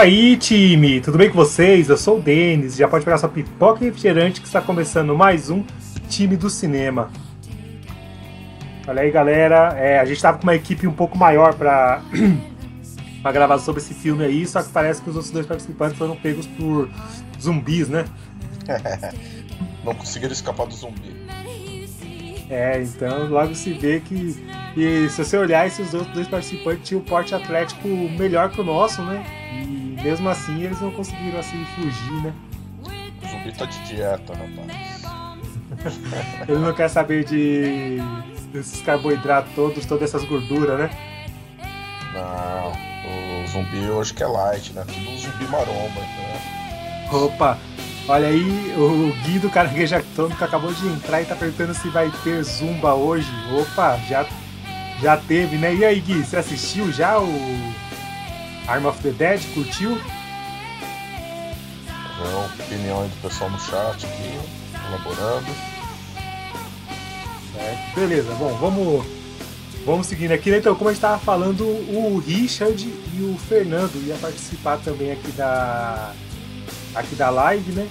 [0.00, 0.98] Fala aí, time!
[1.02, 1.90] Tudo bem com vocês?
[1.90, 2.74] Eu sou o Denis.
[2.74, 5.62] Já pode pegar sua pipoca e refrigerante que está começando mais um
[6.08, 7.10] time do cinema.
[8.88, 9.74] Olha aí, galera.
[9.78, 12.00] É, a gente estava com uma equipe um pouco maior para
[13.30, 16.46] gravar sobre esse filme aí, só que parece que os outros dois participantes foram pegos
[16.46, 16.88] por
[17.38, 18.06] zumbis, né?
[19.84, 21.14] Não conseguiram escapar do zumbi.
[22.48, 24.42] É, então logo se vê que.
[24.74, 28.64] E se você olhar, esses outros dois participantes tinham o porte atlético melhor que o
[28.64, 29.39] nosso, né?
[30.02, 32.32] Mesmo assim eles não conseguiram assim fugir, né?
[33.22, 35.00] O zumbi tá de dieta, rapaz.
[36.48, 37.98] Ele não quer saber de
[38.52, 40.90] desses carboidratos todos, todas essas gorduras, né?
[42.12, 42.72] Não,
[43.44, 44.84] o zumbi hoje que é light, né?
[44.86, 46.40] Tudo um zumbi maromba, né?
[47.12, 47.58] Opa,
[48.08, 52.10] olha aí o Gui do Caranguejo Atômico acabou de entrar e tá perguntando se vai
[52.24, 53.30] ter zumba hoje.
[53.52, 54.26] Opa, já,
[55.00, 55.74] já teve, né?
[55.74, 57.72] E aí, Gui, você assistiu já o
[58.70, 60.00] Arm of the Dead, curtiu?
[62.20, 64.38] Não, opinião do pessoal no chat aqui,
[64.86, 65.46] elaborando.
[67.52, 67.94] Certo.
[67.98, 69.04] Beleza, bom, vamos,
[69.84, 70.52] vamos seguindo aqui.
[70.52, 70.58] Né?
[70.58, 72.80] Então, como a gente estava falando, o Richard
[73.12, 76.12] e o Fernando iam participar também aqui da,
[76.94, 77.88] aqui da live, né?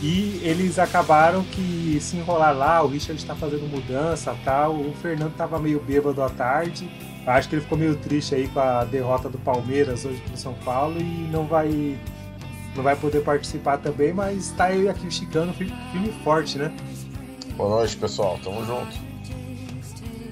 [0.00, 5.32] E eles acabaram que se enrolar lá, o Richard está fazendo mudança tal, o Fernando
[5.32, 6.88] estava meio bêbado à tarde
[7.26, 10.54] Acho que ele ficou meio triste aí com a derrota do Palmeiras hoje pro São
[10.64, 11.98] Paulo e não vai
[12.74, 16.72] não vai poder participar também, mas está eu aqui o Chicano firme forte, né?
[17.56, 18.38] Boa noite, pessoal.
[18.42, 18.96] Tamo junto.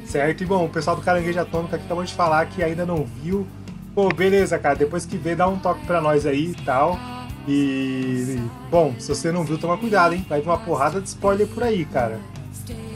[0.07, 3.05] Certo, e bom, o pessoal do Caranguejo Atômico aqui acabou de falar que ainda não
[3.05, 3.47] viu.
[3.95, 4.75] Pô, beleza, cara.
[4.75, 6.99] Depois que vê, dá um toque pra nós aí e tal.
[7.47, 8.41] E.
[8.71, 10.25] Bom, se você não viu, toma cuidado, hein?
[10.29, 12.19] Vai vir uma porrada de spoiler por aí, cara.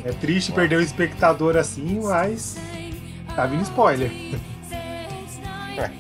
[0.05, 2.57] É triste perder o espectador assim, mas
[3.35, 4.11] Tá vindo spoiler.
[5.77, 5.91] É.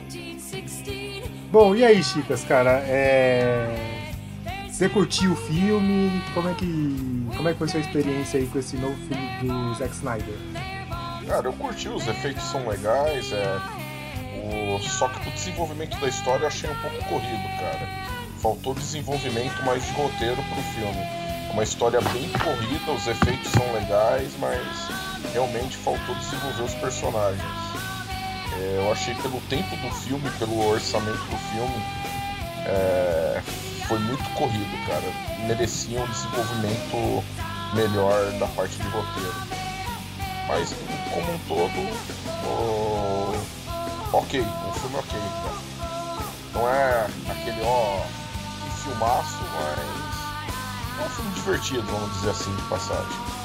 [1.50, 2.82] Bom, e aí, Chicas, cara?
[2.86, 4.02] É...
[4.68, 6.22] Você curtiu o filme?
[6.34, 9.74] Como é que como é que foi sua experiência aí com esse novo filme do
[9.74, 10.34] Zack Snyder?
[11.26, 13.60] Cara, eu curti, os efeitos são legais, é...
[14.44, 14.78] o...
[14.80, 17.88] só que o desenvolvimento da história eu achei um pouco corrido, cara.
[18.38, 21.21] Faltou desenvolvimento mais de roteiro pro filme.
[21.52, 24.62] Uma história bem corrida, os efeitos são legais, mas
[25.34, 27.42] realmente faltou desenvolver os personagens.
[28.54, 31.82] É, eu achei pelo tempo do filme, pelo orçamento do filme,
[32.64, 33.42] é,
[33.86, 35.02] foi muito corrido, cara.
[35.46, 37.24] Merecia um desenvolvimento
[37.74, 39.34] melhor da parte de roteiro.
[40.48, 40.74] Mas
[41.12, 41.90] como um todo,
[44.12, 45.58] ok, o filme ok, cara.
[46.54, 48.02] Não é aquele ó
[48.82, 50.11] filmaço, mas
[51.02, 53.42] um filme divertido, vamos dizer assim, de passagem.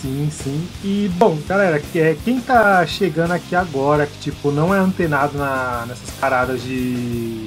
[0.00, 0.68] Sim, sim.
[0.84, 5.86] E bom, galera, é, quem tá chegando aqui agora, que tipo, não é antenado na,
[5.88, 7.46] nessas paradas de.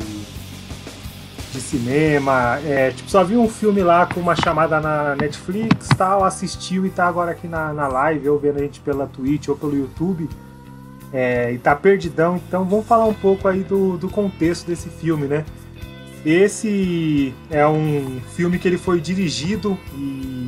[1.53, 6.25] de cinema, é, tipo, só viu um filme lá com uma chamada na Netflix tal,
[6.25, 9.55] assistiu e tá agora aqui na, na live, ou vendo a gente pela Twitch ou
[9.55, 10.29] pelo YouTube.
[11.13, 15.25] É, e tá perdidão, então vamos falar um pouco aí do, do contexto desse filme,
[15.25, 15.45] né?
[16.26, 20.41] Esse é um filme que ele foi dirigido e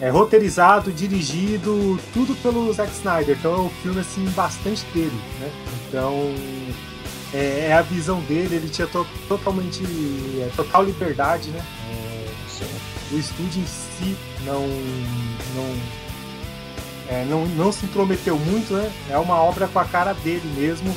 [0.00, 3.36] é roteirizado, dirigido, tudo pelo Zack Snyder.
[3.38, 5.50] Então é um filme assim bastante dele, né?
[5.88, 6.32] Então
[7.34, 8.56] é, é a visão dele.
[8.56, 9.82] Ele tinha to totalmente
[10.40, 11.64] é, total liberdade, né?
[11.90, 14.62] É, o estúdio em si não
[15.54, 15.76] não,
[17.08, 18.92] é, não não se intrometeu muito, né?
[19.10, 20.94] É uma obra com a cara dele mesmo.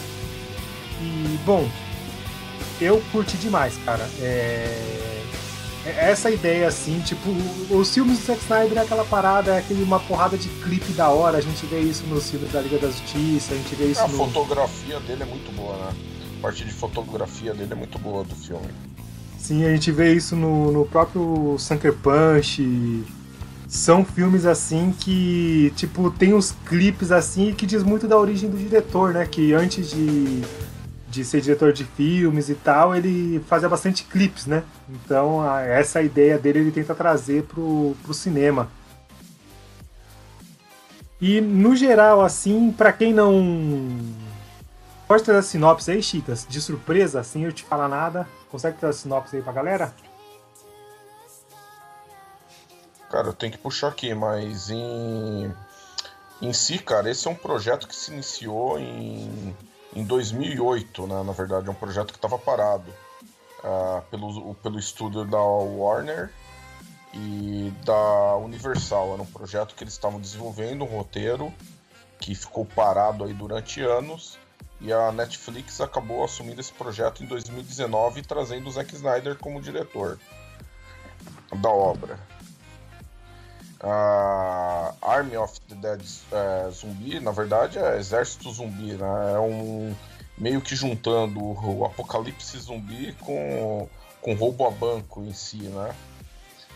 [1.01, 1.67] E bom,
[2.79, 4.07] eu curti demais, cara.
[4.19, 4.99] É
[5.85, 7.29] é, essa ideia, assim, tipo,
[7.69, 11.09] os filmes do Zack Snyder é aquela parada, é aquele, uma porrada de clipe da
[11.09, 14.01] hora, a gente vê isso nos filmes da Liga da Justiça, a gente vê isso
[14.01, 14.17] a no...
[14.17, 15.93] fotografia dele é muito boa, né?
[16.37, 18.67] A parte de fotografia dele é muito boa do filme.
[19.37, 23.03] Sim, a gente vê isso no, no próprio Sucker Punch.
[23.67, 28.57] São filmes assim que, tipo, tem os clipes assim que diz muito da origem do
[28.57, 29.27] diretor, né?
[29.29, 30.41] Que antes de,
[31.09, 34.63] de ser diretor de filmes e tal, ele fazia bastante clipes, né?
[34.87, 38.69] Então, a, essa ideia dele ele tenta trazer pro, pro cinema.
[41.19, 43.97] E no geral, assim, para quem não.
[45.07, 46.45] Pode trazer a sinopse aí, Chitas?
[46.47, 48.27] De surpresa, sem eu te falar nada.
[48.49, 49.93] Consegue trazer a sinopse aí pra galera?
[53.09, 55.53] Cara, eu tenho que puxar aqui, mas em.
[56.41, 59.53] Em si, cara, esse é um projeto que se iniciou em,
[59.95, 61.23] em 2008, né?
[61.23, 62.91] Na verdade, é um projeto que estava parado
[63.59, 66.31] uh, pelo, pelo estúdio da Warner
[67.13, 69.13] e da Universal.
[69.13, 71.53] Era um projeto que eles estavam desenvolvendo, um roteiro
[72.19, 74.37] que ficou parado aí durante anos.
[74.81, 80.17] E a Netflix acabou assumindo esse projeto em 2019, trazendo o Zack Snyder como diretor
[81.61, 82.17] da obra.
[83.81, 89.33] A Army of the Dead é, Zumbi, na verdade, é Exército Zumbi, né?
[89.35, 89.95] É um
[90.37, 93.89] meio que juntando o apocalipse zumbi com,
[94.21, 95.93] com roubo a banco em si, né?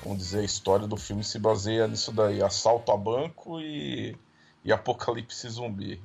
[0.04, 4.16] vamos dizer, a história do filme se baseia nisso daí: assalto a banco e,
[4.64, 6.02] e apocalipse zumbi.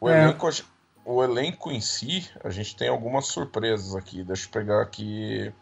[0.00, 0.22] O, é.
[0.22, 0.48] elenco,
[1.04, 4.22] o elenco em si, a gente tem algumas surpresas aqui.
[4.24, 5.52] Deixa eu pegar aqui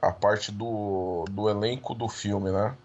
[0.00, 2.76] a parte do, do elenco do filme, né?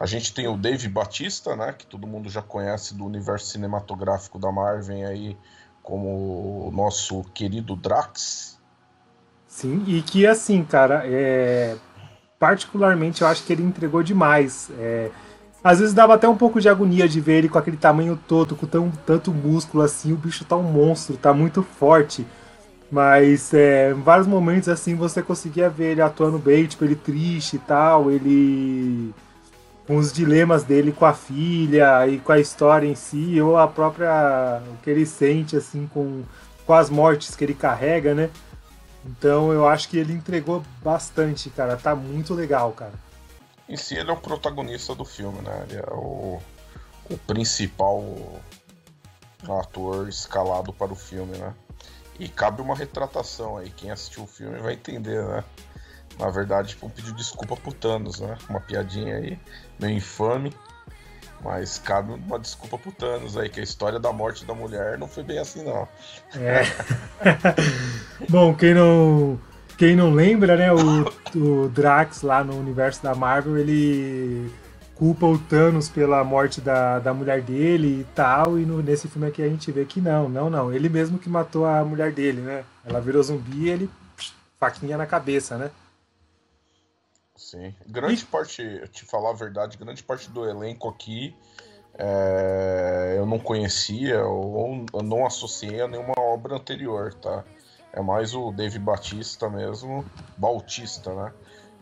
[0.00, 1.74] A gente tem o Dave Batista, né?
[1.74, 5.36] Que todo mundo já conhece do universo cinematográfico da Marvel aí,
[5.82, 8.58] como o nosso querido Drax.
[9.46, 11.76] Sim, e que assim, cara, é
[12.40, 14.70] particularmente, eu acho que ele entregou demais.
[14.78, 15.10] É,
[15.62, 18.56] às vezes dava até um pouco de agonia de ver ele com aquele tamanho todo,
[18.56, 20.14] com tão, tanto músculo assim.
[20.14, 22.26] O bicho tá um monstro, tá muito forte.
[22.90, 27.56] Mas é, em vários momentos assim você conseguia ver ele atuando bem, tipo, ele triste
[27.56, 29.14] e tal, ele.
[29.86, 33.66] Com os dilemas dele com a filha e com a história em si, ou a
[33.66, 34.62] própria.
[34.72, 36.22] o que ele sente assim com,
[36.66, 38.30] com as mortes que ele carrega, né?
[39.04, 41.76] Então eu acho que ele entregou bastante, cara.
[41.76, 42.92] Tá muito legal, cara.
[43.68, 45.66] Em si ele é o protagonista do filme, né?
[45.68, 46.40] Ele é o,
[47.08, 48.04] o principal
[49.60, 51.54] ator escalado para o filme, né?
[52.18, 53.70] E cabe uma retratação aí.
[53.70, 55.44] Quem assistiu o filme vai entender, né?
[56.20, 58.36] Na verdade, tipo, pediu desculpa pro Thanos, né?
[58.48, 59.38] Uma piadinha aí,
[59.80, 60.54] meio infame.
[61.42, 65.08] Mas cabe uma desculpa pro Thanos aí, que a história da morte da mulher não
[65.08, 65.88] foi bem assim, não.
[66.36, 66.62] É.
[68.28, 69.40] Bom, quem não,
[69.78, 74.52] quem não lembra, né, o, o Drax lá no universo da Marvel, ele
[74.94, 79.26] culpa o Thanos pela morte da, da mulher dele e tal, e no, nesse filme
[79.26, 80.70] aqui a gente vê que não, não, não.
[80.70, 82.64] Ele mesmo que matou a mulher dele, né?
[82.84, 83.90] Ela virou zumbi e ele
[84.58, 85.70] faquinha na cabeça, né?
[87.40, 87.74] Sim.
[87.86, 88.26] Grande e...
[88.26, 91.34] parte, te falar a verdade, grande parte do elenco aqui
[91.94, 97.44] é, eu não conhecia ou não associei a nenhuma obra anterior, tá?
[97.92, 100.04] É mais o Dave Batista mesmo,
[100.36, 101.32] Bautista, né?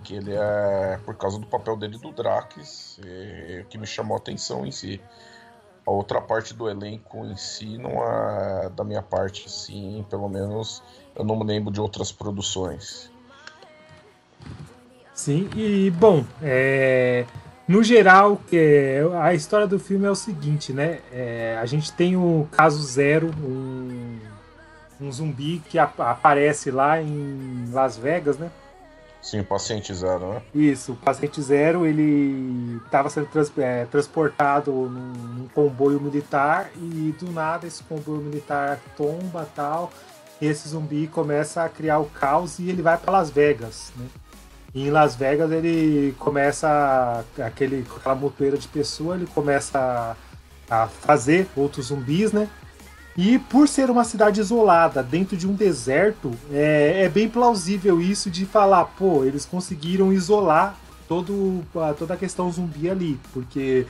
[0.04, 4.20] Que ele é por causa do papel dele do Drax, e, que me chamou a
[4.20, 5.00] atenção em si.
[5.84, 10.82] A outra parte do elenco em si não é da minha parte, sim, pelo menos
[11.14, 13.10] eu não me lembro de outras produções.
[15.18, 17.24] Sim, e bom, é,
[17.66, 21.00] no geral, é, a história do filme é o seguinte, né?
[21.10, 24.16] É, a gente tem o caso zero, um,
[25.00, 28.48] um zumbi que a, aparece lá em Las Vegas, né?
[29.20, 30.42] Sim, o paciente zero, né?
[30.54, 37.12] Isso, o paciente zero ele estava sendo trans, é, transportado num, num, comboio militar e
[37.18, 39.90] do nada esse comboio militar tomba tal.
[40.40, 44.06] E esse zumbi começa a criar o caos e ele vai para Las Vegas, né?
[44.78, 50.16] E em Las Vegas ele começa aquele aquela montoeira de pessoa, ele começa
[50.70, 52.48] a, a fazer outros zumbis, né?
[53.16, 58.30] E por ser uma cidade isolada, dentro de um deserto, é, é bem plausível isso
[58.30, 60.76] de falar, pô, eles conseguiram isolar
[61.08, 61.64] todo,
[61.98, 63.84] toda a questão zumbi ali, porque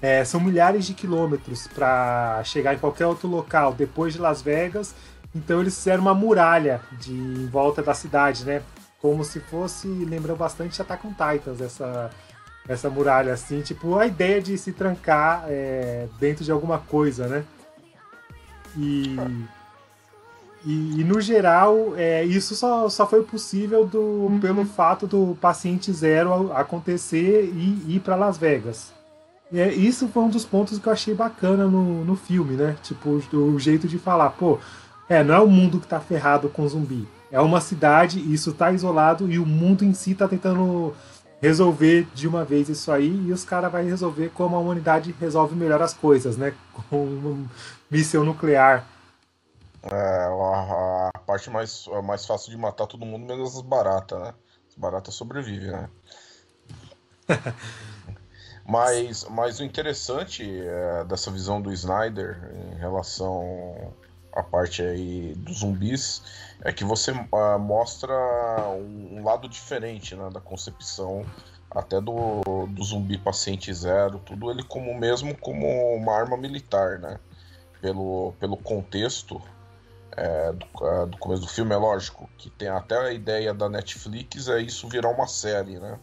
[0.00, 4.92] é, são milhares de quilômetros para chegar em qualquer outro local depois de Las Vegas.
[5.32, 8.60] Então eles fizeram uma muralha de em volta da cidade, né?
[9.02, 12.08] Como se fosse, lembrou bastante Attack on Titans, essa,
[12.68, 17.44] essa muralha, assim, tipo, a ideia de se trancar é, dentro de alguma coisa, né?
[18.76, 19.16] E,
[20.64, 24.40] e, e, no geral, é, isso só, só foi possível do, uhum.
[24.40, 28.92] pelo fato do paciente zero acontecer e ir para Las Vegas.
[29.52, 32.76] É, isso foi um dos pontos que eu achei bacana no, no filme, né?
[32.84, 34.60] Tipo, o, o jeito de falar, pô,
[35.08, 37.06] é, não é o mundo que tá ferrado com zumbi.
[37.32, 40.94] É uma cidade, isso tá isolado e o mundo em si tá tentando
[41.40, 45.56] resolver de uma vez isso aí e os caras vão resolver como a humanidade resolve
[45.56, 46.54] melhor as coisas, né?
[46.90, 47.48] Com um
[47.90, 48.86] míssil nuclear.
[49.82, 54.34] É, a, a, parte mais, mais fácil de matar todo mundo menos as baratas, né?
[54.68, 55.88] As baratas sobrevivem, né?
[58.68, 63.94] mas, mas o interessante é, dessa visão do Snyder em relação
[64.32, 66.22] à parte aí dos zumbis
[66.64, 68.14] é que você uh, mostra
[68.70, 71.24] um, um, lado diferente né, da concepção
[71.70, 77.18] até do, do zumbi paciente zero, tudo ele como mesmo como uma arma militar, né?
[77.80, 79.42] Pelo, pelo contexto
[80.16, 83.68] é, do, uh, do, começo do filme, é lógico, que tem até a ideia da
[83.68, 85.98] Netflix é isso virar uma série, né?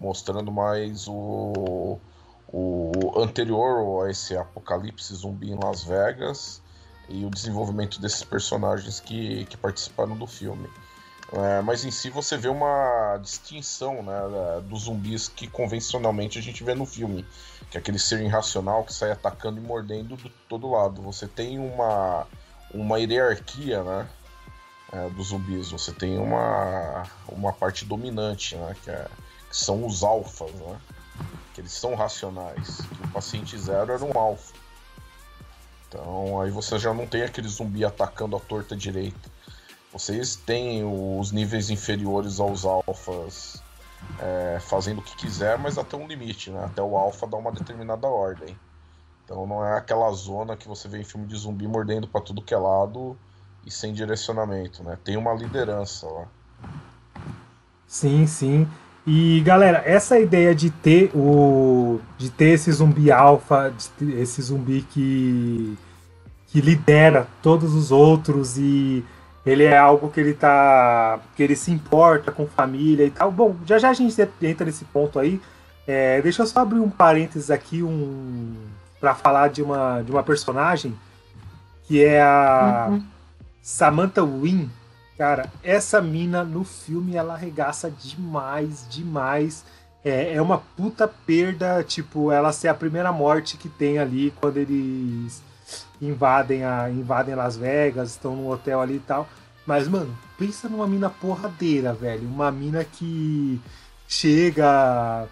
[0.00, 1.98] Mostrando mais o,
[2.50, 6.61] o anterior a esse apocalipse zumbi em Las Vegas
[7.12, 10.68] e o desenvolvimento desses personagens que, que participaram do filme.
[11.32, 14.20] É, mas em si você vê uma distinção né,
[14.68, 17.24] dos zumbis que convencionalmente a gente vê no filme,
[17.70, 21.00] que é aquele ser irracional que sai atacando e mordendo de todo lado.
[21.02, 22.26] Você tem uma,
[22.72, 24.08] uma hierarquia né,
[24.92, 29.06] é, dos zumbis, você tem uma, uma parte dominante, né, que, é,
[29.48, 30.78] que são os alfas, né,
[31.54, 32.80] que eles são racionais.
[33.04, 34.61] O paciente zero era um alfa.
[35.92, 39.30] Então aí você já não tem aquele zumbi atacando a torta direita.
[39.92, 43.62] Vocês têm os níveis inferiores aos alfas
[44.18, 46.64] é, fazendo o que quiser, mas até um limite, né?
[46.64, 48.56] Até o alfa dar uma determinada ordem.
[49.24, 52.40] Então não é aquela zona que você vê em filme de zumbi mordendo para tudo
[52.40, 53.16] que é lado
[53.66, 54.98] e sem direcionamento, né?
[55.04, 56.26] Tem uma liderança lá.
[57.86, 58.66] Sim, sim.
[59.06, 65.76] E galera, essa ideia de ter o de ter esse zumbi alfa, esse zumbi que
[66.46, 69.04] que lidera todos os outros e
[69.44, 73.32] ele é algo que ele tá que ele se importa com família e tal.
[73.32, 75.40] Bom, já já a gente entra nesse ponto aí.
[75.84, 78.54] É, deixa eu só abrir um parênteses aqui um
[79.00, 80.94] para falar de uma de uma personagem
[81.84, 83.02] que é a uhum.
[83.60, 84.68] Samantha Wynn
[85.16, 89.64] Cara, essa mina no filme ela arregaça demais, demais.
[90.04, 94.56] É, é uma puta perda, tipo, ela ser a primeira morte que tem ali quando
[94.56, 95.42] eles
[96.00, 99.28] invadem, a, invadem Las Vegas, estão no hotel ali e tal.
[99.64, 102.26] Mas, mano, pensa numa mina porradeira, velho.
[102.28, 103.60] Uma mina que
[104.08, 105.28] chega,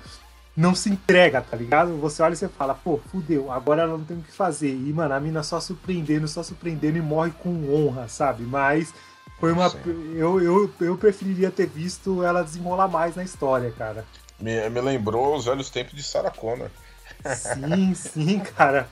[0.56, 1.96] não se entrega, tá ligado?
[1.98, 4.72] Você olha e você fala, pô, fudeu, agora ela não tem o que fazer.
[4.72, 8.44] E, mano, a mina só surpreendendo, só surpreendendo e morre com honra, sabe?
[8.44, 8.94] Mas
[9.40, 9.72] foi uma.
[10.14, 14.04] Eu, eu, eu preferiria ter visto ela desenrolar mais na história, cara.
[14.38, 16.68] Me, me lembrou os velhos tempos de Sarah Connor.
[17.34, 18.86] Sim, sim, cara.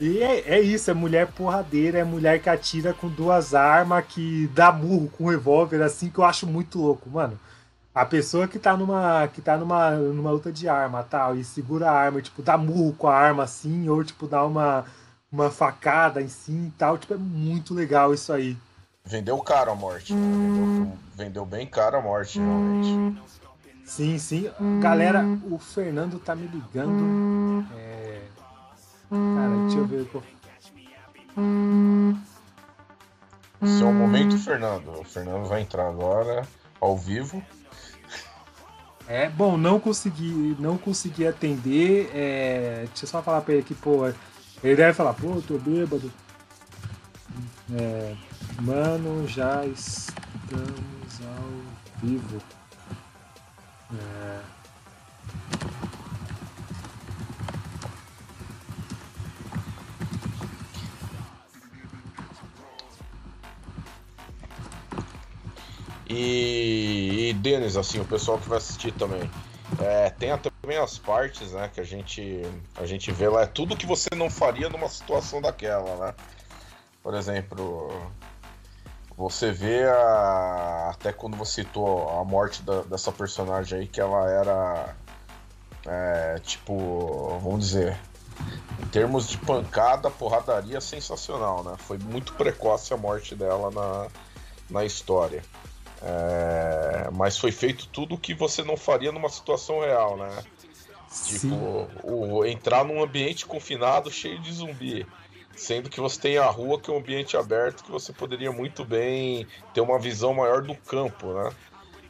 [0.00, 4.48] E é, é, isso, é mulher porradeira, é mulher que atira com duas armas, que
[4.54, 7.38] dá murro com revólver, assim, que eu acho muito louco, mano.
[7.94, 9.28] A pessoa que tá numa.
[9.28, 12.94] que tá numa, numa luta de arma tal, e segura a arma, tipo, dá murro
[12.94, 14.86] com a arma assim, ou tipo, dá uma,
[15.30, 18.56] uma facada em si e tal, tipo, é muito legal isso aí.
[19.04, 20.14] Vendeu caro a morte.
[20.14, 20.20] Né?
[20.20, 23.20] Vendeu, vendeu, bem caro a morte, realmente.
[23.84, 24.50] Sim, sim.
[24.80, 27.66] Galera, o Fernando tá me ligando.
[27.76, 28.22] É...
[29.10, 30.22] Cara, deixa eu ver o que eu.
[33.62, 35.00] Esse é o momento, Fernando.
[35.00, 36.46] O Fernando vai entrar agora,
[36.80, 37.42] ao vivo.
[39.06, 42.10] É, bom, não consegui, não consegui atender.
[42.14, 45.58] É, deixa eu só falar pra ele que, pô, ele deve falar, pô, eu tô
[45.58, 46.10] bêbado.
[47.74, 48.14] É,
[48.60, 52.40] Mano, já estamos ao vivo.
[53.92, 54.40] É...
[66.08, 69.30] E, e Denis, assim, o pessoal que vai assistir também.
[69.80, 72.42] É, tem também as partes, né, que a gente,
[72.76, 76.14] a gente vê lá, é tudo que você não faria numa situação daquela, né?
[77.02, 77.90] Por exemplo,
[79.16, 80.90] você vê a...
[80.92, 84.96] até quando você citou a morte da, dessa personagem aí, que ela era.
[85.84, 87.98] É, tipo, vamos dizer,
[88.80, 91.74] em termos de pancada, porradaria sensacional, né?
[91.78, 94.08] Foi muito precoce a morte dela na,
[94.70, 95.42] na história.
[96.02, 100.42] É, mas foi feito tudo o que você não faria numa situação real, né?
[101.08, 101.38] Sim.
[101.38, 105.06] Tipo, o, entrar num ambiente confinado cheio de zumbi.
[105.56, 108.84] Sendo que você tem a rua, que é um ambiente aberto, que você poderia muito
[108.84, 111.50] bem ter uma visão maior do campo, né?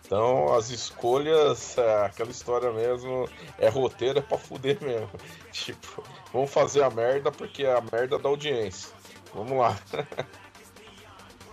[0.04, 5.11] Então, as escolhas, é, aquela história mesmo, é roteiro, é pra fuder mesmo.
[5.50, 8.90] Tipo, vamos fazer a merda porque é a merda da audiência.
[9.34, 9.76] Vamos lá.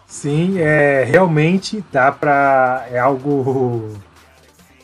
[0.06, 2.88] Sim, é realmente dá pra.
[2.92, 3.96] É algo.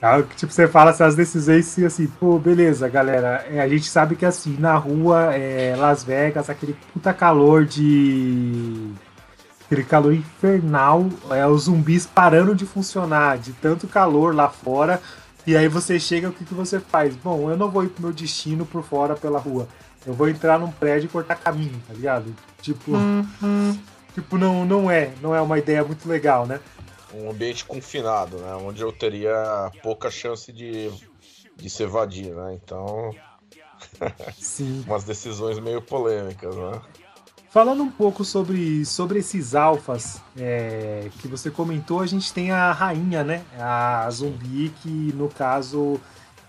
[0.01, 3.45] É tipo, você fala essas decisões assim, pô, beleza, galera.
[3.49, 8.91] É, a gente sabe que assim, na rua, é, Las Vegas, aquele puta calor de.
[9.65, 15.01] Aquele calor infernal, é, os zumbis parando de funcionar, de tanto calor lá fora.
[15.47, 17.15] E aí você chega, o que, que você faz?
[17.15, 19.67] Bom, eu não vou ir pro meu destino por fora pela rua.
[20.05, 22.35] Eu vou entrar num prédio e cortar caminho, tá ligado?
[22.61, 22.91] Tipo.
[22.91, 23.77] Uhum.
[24.13, 25.11] Tipo, não, não é.
[25.21, 26.59] Não é uma ideia muito legal, né?
[27.15, 28.55] Um ambiente confinado, né?
[28.55, 30.91] Onde eu teria pouca chance de,
[31.55, 32.59] de se evadir, né?
[32.61, 33.15] Então.
[34.37, 34.83] Sim.
[34.87, 36.81] umas decisões meio polêmicas, né?
[37.49, 42.71] Falando um pouco sobre, sobre esses alfas é, que você comentou, a gente tem a
[42.73, 43.45] rainha, né?
[43.57, 45.99] A zumbi, que no caso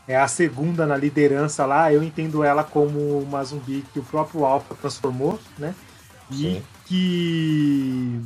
[0.08, 1.92] é a segunda na liderança lá.
[1.92, 5.74] Eu entendo ela como uma zumbi que o próprio alfa transformou, né?
[6.30, 8.20] E Sim que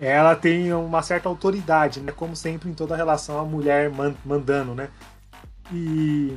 [0.00, 2.12] ela tem uma certa autoridade, né?
[2.12, 3.90] Como sempre em toda relação a mulher
[4.24, 4.88] mandando, né?
[5.72, 6.36] E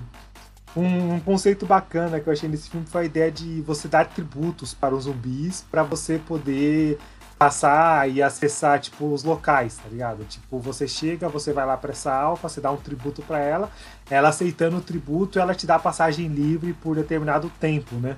[0.76, 4.06] um, um, conceito bacana que eu achei nesse filme foi a ideia de você dar
[4.06, 6.98] tributos para os zumbis para você poder
[7.38, 10.24] passar e acessar tipo os locais, tá ligado?
[10.26, 13.70] Tipo, você chega, você vai lá para essa alfa, você dá um tributo para ela,
[14.10, 18.18] ela aceitando o tributo, ela te dá passagem livre por determinado tempo, né?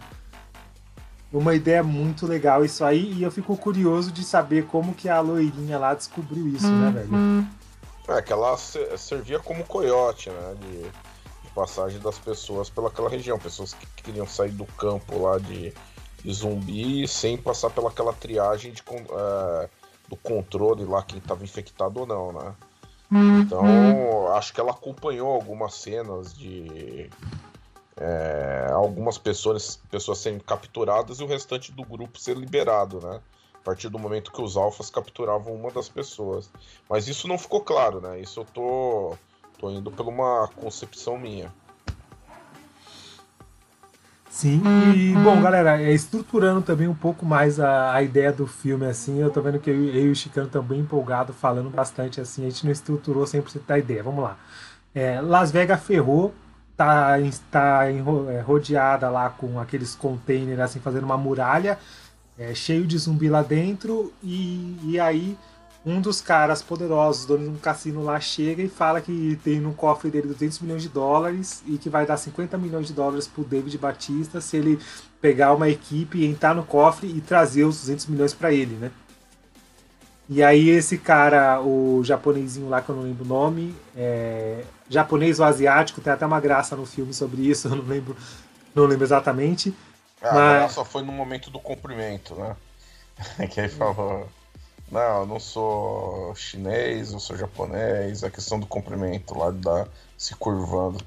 [1.31, 5.19] Uma ideia muito legal isso aí, e eu fico curioso de saber como que a
[5.19, 6.93] loirinha lá descobriu isso, né, uhum.
[6.93, 8.17] velho?
[8.17, 13.73] É, que ela servia como coiote, né, de, de passagem das pessoas pelaquela região, pessoas
[13.73, 15.71] que queriam sair do campo lá de,
[16.23, 19.69] de zumbi sem passar pelaquela triagem de, é,
[20.07, 22.53] do controle lá, quem estava infectado ou não, né?
[23.11, 23.41] Uhum.
[23.41, 27.09] Então, acho que ela acompanhou algumas cenas de
[27.99, 33.19] é, algumas pessoas, pessoas serem capturadas e o restante do grupo ser liberado, né?
[33.53, 36.49] A partir do momento que os alfas capturavam uma das pessoas.
[36.89, 38.19] Mas isso não ficou claro, né?
[38.21, 39.17] Isso eu tô,
[39.57, 41.53] tô indo por uma concepção minha.
[44.29, 44.61] Sim,
[44.95, 49.19] e bom, galera, é, estruturando também um pouco mais a, a ideia do filme, assim,
[49.19, 52.45] eu tô vendo que eu, eu e o Chicano estão bem empolgados, falando bastante, assim,
[52.45, 54.37] a gente não estruturou 100% da ideia, vamos lá.
[54.95, 56.33] É, Las Vegas ferrou,
[56.79, 57.17] tá,
[57.51, 61.77] tá é, rodeada lá com aqueles containers, assim, fazendo uma muralha,
[62.37, 65.37] é, cheio de zumbi lá dentro, e, e aí
[65.85, 69.73] um dos caras poderosos, dono de um cassino lá, chega e fala que tem no
[69.73, 73.43] cofre dele 200 milhões de dólares e que vai dar 50 milhões de dólares pro
[73.43, 74.79] David Batista se ele
[75.21, 78.91] pegar uma equipe, entrar no cofre e trazer os 200 milhões para ele, né?
[80.29, 85.39] E aí esse cara, o japonesinho lá que eu não lembro o nome, é, japonês
[85.39, 88.15] ou asiático, tem até uma graça no filme sobre isso, eu não lembro,
[88.75, 89.73] não lembro exatamente.
[90.21, 90.73] Ah, mas...
[90.73, 92.55] só foi no momento do cumprimento, né?
[93.49, 94.29] que aí falou,
[94.91, 99.87] não, eu não sou chinês, eu sou japonês, a questão do cumprimento lá de dar
[100.15, 101.03] se curvando.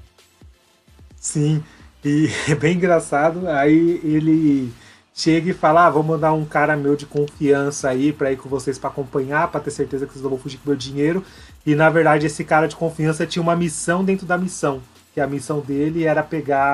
[1.15, 1.63] Sim,
[2.03, 4.73] e é bem engraçado, aí ele
[5.13, 8.49] chega e fala: ah, vou mandar um cara meu de confiança aí para ir com
[8.49, 11.23] vocês para acompanhar, para ter certeza que vocês não vão fugir com meu dinheiro.
[11.65, 14.81] E na verdade, esse cara de confiança tinha uma missão dentro da missão.
[15.13, 16.73] Que a missão dele era pegar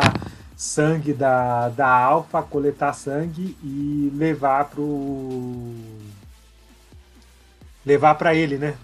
[0.55, 5.73] sangue da, da Alpha, coletar sangue e levar pro.
[7.85, 8.75] levar para ele, né?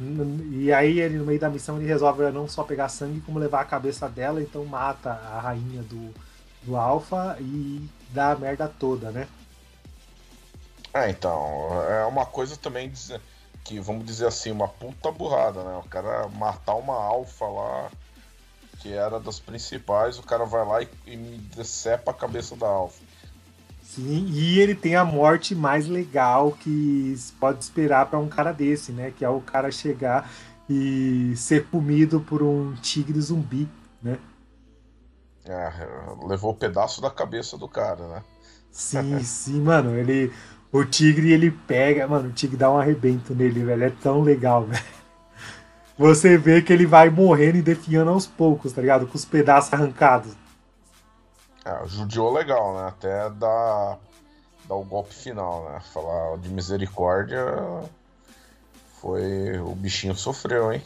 [0.52, 3.62] E aí ele no meio da missão ele resolve não só pegar sangue, como levar
[3.62, 6.14] a cabeça dela, então mata a rainha do,
[6.64, 9.28] do Alpha e dá a merda toda, né?
[10.96, 12.90] É, então, é uma coisa também
[13.66, 15.78] que, vamos dizer assim, uma puta burrada, né?
[15.78, 17.92] O cara matar uma alfa lá,
[18.80, 22.68] que era das principais, o cara vai lá e, e me decepa a cabeça da
[22.68, 23.04] alfa.
[23.84, 28.94] Sim, e ele tem a morte mais legal que pode esperar para um cara desse,
[28.94, 29.12] né?
[29.12, 30.32] Que é o cara chegar
[30.70, 33.68] e ser comido por um tigre zumbi,
[34.02, 34.18] né?
[35.46, 35.72] É,
[36.26, 38.24] levou o pedaço da cabeça do cara, né?
[38.72, 39.96] Sim, sim, mano.
[39.96, 40.34] Ele,
[40.80, 42.08] o tigre, ele pega.
[42.08, 43.84] Mano, o tigre dá um arrebento nele, velho.
[43.84, 44.84] É tão legal, velho.
[45.98, 49.08] Você vê que ele vai morrendo e definhando aos poucos, tá ligado?
[49.08, 50.34] Com os pedaços arrancados.
[51.64, 52.88] É, judiou legal, né?
[52.90, 53.98] Até dar,
[54.68, 55.80] dar o golpe final, né?
[55.94, 57.44] Falar de misericórdia.
[59.00, 59.58] Foi.
[59.60, 60.84] O bichinho sofreu, hein?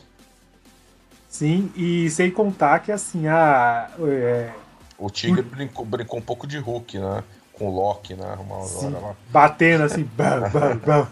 [1.28, 3.90] Sim, e sem contar que assim, a.
[4.00, 4.52] É...
[4.98, 7.24] O Tigre brincou, brincou um pouco de Hulk, né?
[7.60, 8.38] Com o Loki, né?
[8.40, 9.16] Uma Sim, hora lá.
[9.30, 11.08] Batendo assim, bam, bam, bam.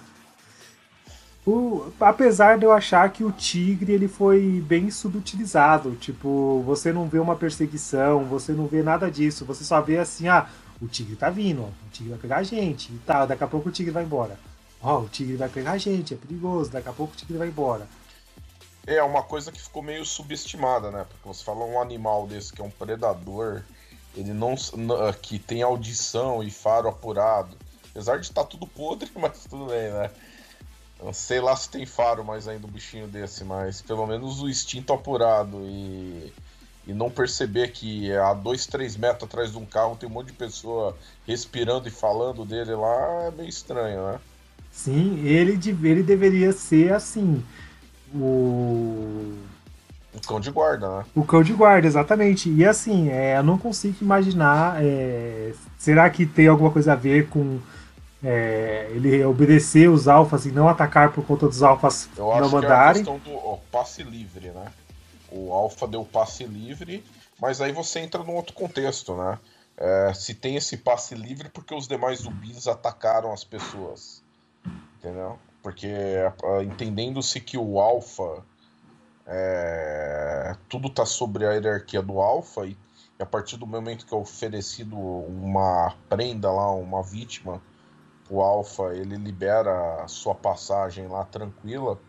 [1.46, 7.08] O, apesar de eu achar que o tigre ele foi bem subutilizado, tipo, você não
[7.08, 10.50] vê uma perseguição, você não vê nada disso, você só vê assim, ah,
[10.82, 13.48] o tigre tá vindo, ó, o tigre vai pegar a gente e tal, daqui a
[13.48, 14.38] pouco o tigre vai embora.
[14.82, 17.38] ó, oh, o tigre vai pegar a gente, é perigoso, daqui a pouco o tigre
[17.38, 17.88] vai embora.
[18.86, 21.06] É uma coisa que ficou meio subestimada, né?
[21.08, 23.64] Porque você fala um animal desse que é um predador,
[24.17, 24.56] ele não
[25.21, 27.56] que tem audição e faro apurado.
[27.91, 30.10] Apesar de estar tá tudo podre, mas tudo bem, né?
[30.99, 34.49] Eu sei lá se tem faro mais ainda um bichinho desse, mas pelo menos o
[34.49, 36.34] instinto apurado e,
[36.88, 40.27] e não perceber que a dois, três metros atrás de um carro tem um monte
[40.27, 44.19] de pessoa respirando e falando dele lá é meio estranho, né?
[44.71, 47.43] Sim, ele, ele deveria ser assim
[48.13, 49.36] o.
[50.13, 51.06] O cão de guarda, né?
[51.15, 52.50] O cão de guarda, exatamente.
[52.50, 54.84] E assim, é, eu não consigo imaginar.
[54.84, 57.60] É, será que tem alguma coisa a ver com
[58.24, 62.50] é, ele obedecer os alfas e não atacar por conta dos alfas eu acho não
[62.50, 63.04] mandarem?
[63.04, 64.72] Que é a questão do ó, passe livre, né?
[65.32, 67.04] O alfa deu passe livre,
[67.39, 69.38] mas aí você entra num outro contexto, né?
[69.78, 74.24] É, se tem esse passe livre porque os demais zumbis atacaram as pessoas.
[74.98, 75.38] Entendeu?
[75.62, 75.88] Porque
[76.63, 78.43] entendendo-se que o alfa
[79.28, 82.78] é, tudo está sobre a hierarquia do alfa e,
[83.20, 87.62] e, a partir do momento que é oferecido uma prenda lá, uma vítima,
[88.30, 92.00] o alfa ele libera a sua passagem lá tranquila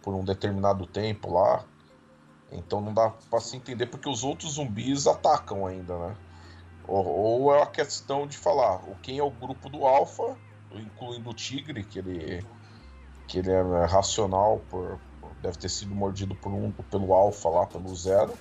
[0.00, 1.62] por um determinado tempo lá.
[2.50, 6.16] Então não dá para se entender porque os outros zumbis atacam ainda, né?
[6.86, 10.36] Ou, ou é a questão de falar quem é o grupo do alfa,
[10.72, 12.44] incluindo o tigre, que ele
[13.28, 15.00] que ele é racional, por,
[15.42, 18.32] deve ter sido mordido por um, pelo alfa lá, pelo zero.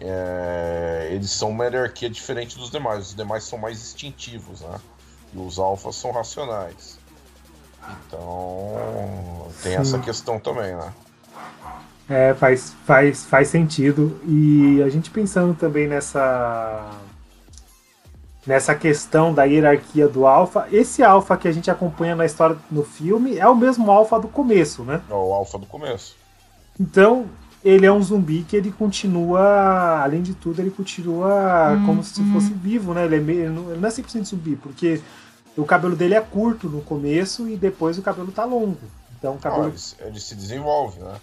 [0.00, 3.08] É, eles são uma hierarquia diferente dos demais.
[3.08, 4.80] Os demais são mais instintivos, né?
[5.34, 6.98] E os alfas são racionais.
[8.06, 9.78] Então tem Sim.
[9.78, 10.92] essa questão também, né?
[12.08, 14.18] É, faz, faz, faz sentido.
[14.26, 16.90] E a gente pensando também nessa
[18.48, 20.66] nessa questão da hierarquia do alfa.
[20.72, 24.26] Esse alfa que a gente acompanha na história no filme é o mesmo alfa do
[24.26, 25.02] começo, né?
[25.10, 26.16] É o alfa do começo.
[26.80, 27.26] Então,
[27.62, 32.22] ele é um zumbi que ele continua, além de tudo, ele continua hum, como se
[32.22, 32.32] hum.
[32.32, 33.04] fosse vivo, né?
[33.04, 35.02] Ele, é meio, ele não é 100% zumbi, porque
[35.54, 38.80] o cabelo dele é curto no começo e depois o cabelo tá longo.
[39.18, 39.66] Então o cabelo.
[39.66, 41.16] ele, ele se desenvolve, né?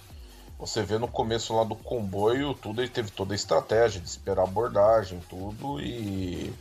[0.59, 4.43] Você vê no começo lá do comboio, tudo ele teve toda a estratégia de esperar
[4.43, 6.53] a abordagem, tudo e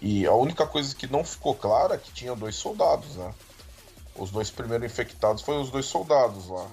[0.00, 3.34] e a única coisa que não ficou clara é que tinha dois soldados, né?
[4.16, 6.66] Os dois primeiros infectados foram os dois soldados lá.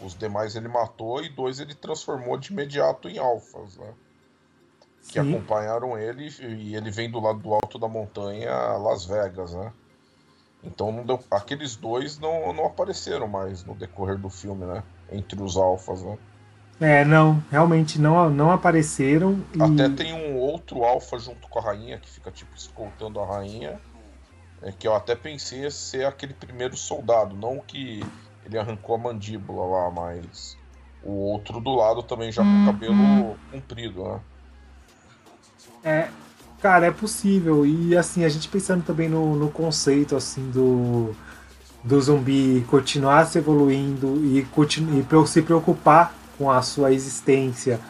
[0.00, 3.92] Os demais ele matou e dois ele transformou de imediato em alfas, né?
[5.00, 5.12] Sim.
[5.12, 9.72] Que acompanharam ele e ele vem do lado do alto da montanha, Las Vegas, né?
[10.62, 11.20] Então não deu...
[11.30, 14.82] aqueles dois não, não apareceram mais no decorrer do filme, né?
[15.10, 16.18] Entre os alfas, né?
[16.80, 19.42] É, não, realmente não, não apareceram.
[19.54, 19.62] E...
[19.62, 23.80] Até tem um outro alfa junto com a rainha que fica tipo escoltando a rainha.
[24.62, 28.04] É que eu até pensei ser aquele primeiro soldado, não que
[28.44, 30.56] ele arrancou a mandíbula lá, mas
[31.02, 32.66] o outro do lado também já com o uhum.
[32.66, 34.20] cabelo comprido, né?
[35.84, 36.08] É,
[36.60, 37.64] cara, é possível.
[37.64, 41.14] E assim, a gente pensando também no, no conceito assim do,
[41.84, 47.80] do zumbi continuar se evoluindo e, continu, e se preocupar com a sua existência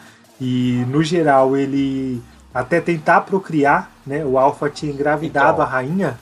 [0.41, 2.21] e no geral ele
[2.53, 4.25] até tentar procriar, né?
[4.25, 6.19] O Alpha tinha engravidado então, a rainha.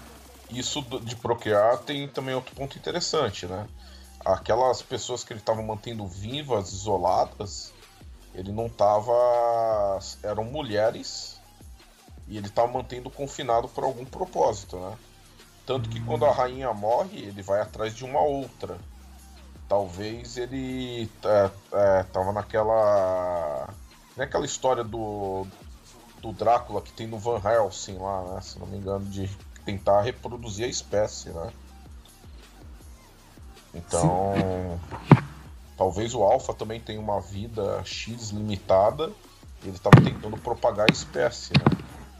[0.52, 3.66] Isso de procriar tem também outro ponto interessante, né?
[4.26, 7.74] Aquelas pessoas que ele estava mantendo vivas, isoladas,
[8.34, 10.00] ele não estava.
[10.22, 11.40] eram mulheres
[12.28, 14.98] e ele estava mantendo confinado por algum propósito, né?
[15.66, 16.06] Tanto que hum.
[16.06, 18.78] quando a rainha morre, ele vai atrás de uma outra.
[19.68, 23.70] Talvez ele é, é, tava naquela.
[24.16, 25.46] Naquela história do,
[26.22, 28.42] do Drácula que tem no Van Helsing lá, né?
[28.42, 29.30] Se não me engano, de
[29.66, 31.52] tentar reproduzir a espécie, né?
[33.74, 34.80] Então.
[35.78, 39.12] Talvez o Alpha também tenha uma vida X limitada.
[39.64, 41.66] E ele estava tentando propagar a espécie, né?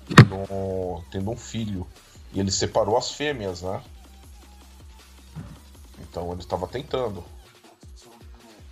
[0.08, 1.88] Tendo, tendo um filho.
[2.34, 3.82] E ele separou as fêmeas, né?
[6.00, 7.24] Então ele estava tentando.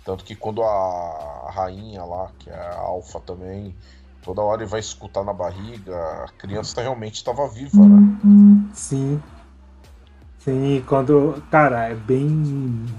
[0.06, 3.74] Tanto que quando a rainha lá, que é a Alfa também,
[4.22, 8.16] toda hora ele vai escutar na barriga, a criança realmente estava viva, né?
[8.72, 9.20] Sim.
[10.38, 11.42] Sim, quando.
[11.50, 12.24] Cara, é bem,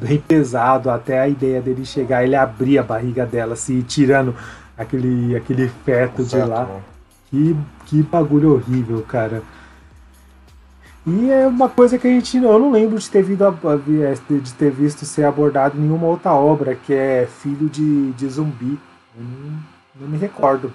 [0.02, 4.36] bem pesado até a ideia dele chegar, ele abrir a barriga dela, se assim, tirando
[4.78, 6.66] aquele, aquele feto, feto de lá.
[6.66, 6.82] Né?
[7.30, 9.42] Que, que bagulho horrível, cara.
[11.10, 12.36] E é uma coisa que a gente.
[12.36, 16.76] Eu não lembro de ter, visto, de ter visto ser abordado em nenhuma outra obra,
[16.76, 18.78] que é Filho de, de Zumbi.
[19.16, 19.64] Não,
[19.96, 20.74] não, me recordo.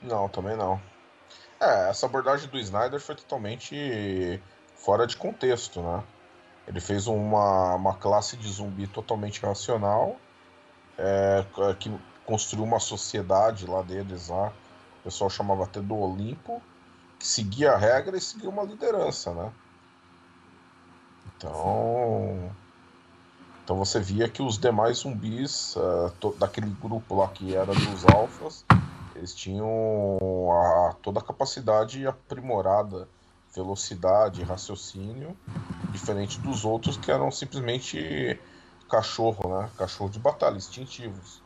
[0.00, 0.80] Não, também não.
[1.60, 4.40] É, essa abordagem do Snyder foi totalmente
[4.76, 6.04] fora de contexto, né?
[6.68, 10.16] Ele fez uma, uma classe de zumbi totalmente racional,
[10.96, 11.44] é,
[11.80, 11.90] que
[12.24, 14.52] construiu uma sociedade lá deles lá,
[15.00, 16.62] o pessoal chamava até do Olimpo,
[17.18, 19.52] que seguia a regra e seguia uma liderança, né?
[21.36, 22.50] Então,
[23.64, 28.64] então você via que os demais zumbis uh, daquele grupo lá que era dos alfas,
[29.14, 29.68] eles tinham
[30.50, 33.08] a, toda a capacidade aprimorada,
[33.54, 35.36] velocidade, raciocínio,
[35.90, 38.38] diferente dos outros que eram simplesmente
[38.88, 39.70] cachorro, né?
[39.76, 41.42] Cachorro de batalha, instintivos.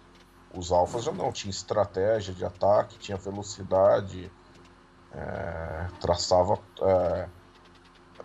[0.54, 4.30] Os alfas já não, tinha estratégia de ataque, tinha velocidade,
[5.14, 7.26] é, traçava é,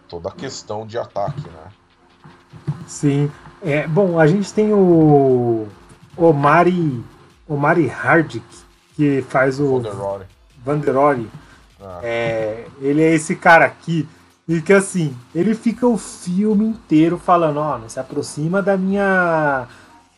[0.07, 1.71] toda a questão de ataque, né?
[2.87, 3.31] Sim.
[3.61, 5.67] É, bom, a gente tem o
[6.15, 7.03] Omari,
[7.47, 8.45] Omari Hardik,
[8.95, 9.81] que faz o
[10.63, 11.29] Vanderori.
[11.81, 11.99] Ah.
[12.03, 14.07] É, ele é esse cara aqui
[14.47, 18.77] e que assim, ele fica o filme inteiro falando, ó, oh, não se aproxima da
[18.77, 19.67] minha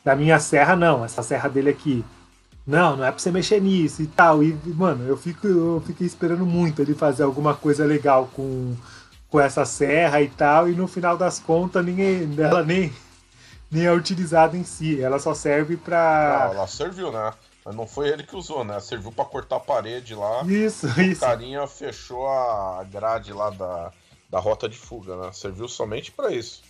[0.05, 2.05] da minha serra não, essa serra dele aqui.
[2.69, 4.43] Não, não é pra você mexer nisso e tal.
[4.43, 8.75] E, mano, eu fico eu fiquei esperando muito ele fazer alguma coisa legal com,
[9.27, 12.93] com essa serra e tal, e no final das contas ninguém ela nem
[13.71, 16.45] nem é utilizada em si, ela só serve pra.
[16.45, 17.34] Não, ela serviu, né?
[17.65, 18.79] Mas não foi ele que usou, né?
[18.79, 20.43] Serviu para cortar a parede lá.
[20.43, 21.23] Isso, isso.
[21.23, 23.91] O carinha fechou a grade lá da,
[24.29, 25.32] da rota de fuga, né?
[25.34, 26.62] Serviu somente para isso.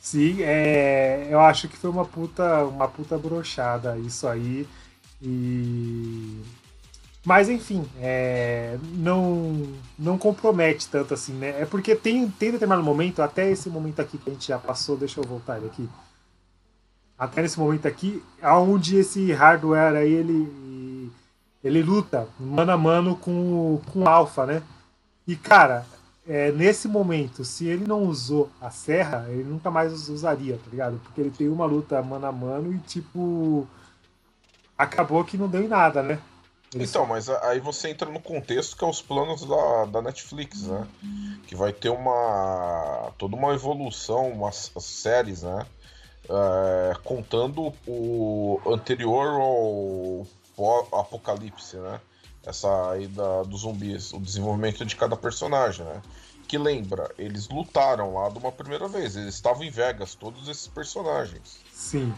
[0.00, 4.66] Sim, é, eu acho que foi uma puta, uma puta brochada isso aí.
[5.22, 6.42] E
[7.24, 11.60] mas enfim, é, não não compromete tanto assim, né?
[11.60, 14.96] É porque tem, tem determinado momento, até esse momento aqui que a gente já passou,
[14.96, 15.88] deixa eu voltar ele aqui.
[17.18, 21.12] Até nesse momento aqui, aonde esse hardware aí ele
[21.62, 24.62] ele luta mano a mano com com o Alpha, né?
[25.26, 25.84] E cara,
[26.26, 31.00] é, nesse momento, se ele não usou a serra, ele nunca mais usaria, tá ligado?
[31.04, 33.66] Porque ele tem uma luta mano a mano e, tipo,
[34.82, 36.18] acabou que não deu em nada, né?
[36.74, 36.90] Eles...
[36.90, 40.86] Então, mas aí você entra no contexto que é os planos da, da Netflix, né?
[41.46, 43.12] Que vai ter uma.
[43.18, 45.66] toda uma evolução, umas séries, né?
[46.28, 52.00] É, contando o anterior ao Apocalipse, né?
[52.44, 56.00] essa aí da, dos zumbis, o desenvolvimento de cada personagem, né?
[56.48, 60.66] Que lembra, eles lutaram lá de uma primeira vez, eles estavam em Vegas, todos esses
[60.66, 61.58] personagens.
[61.72, 62.12] Sim.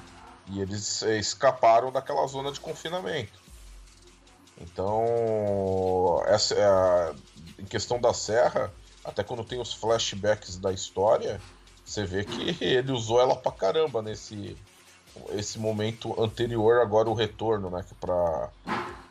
[0.48, 3.40] E eles eh, escaparam daquela zona de confinamento.
[4.60, 7.14] Então, essa é a,
[7.58, 8.72] em questão da serra,
[9.04, 11.40] até quando tem os flashbacks da história,
[11.84, 14.56] você vê que ele usou ela pra caramba nesse
[15.32, 17.84] esse momento anterior, agora o retorno, né?
[17.86, 18.48] Que pra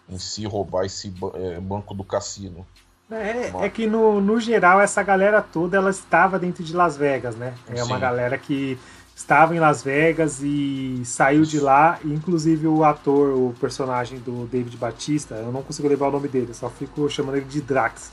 [0.10, 2.65] em si roubar esse é, banco do cassino.
[3.10, 7.36] É, é, que no, no geral essa galera toda ela estava dentro de Las Vegas,
[7.36, 7.54] né?
[7.70, 7.84] É Sim.
[7.84, 8.80] uma galera que
[9.22, 14.76] estava em Las Vegas e saiu de lá, inclusive o ator, o personagem do David
[14.78, 18.12] Batista, eu não consigo lembrar o nome dele, só fico chamando ele de Drax.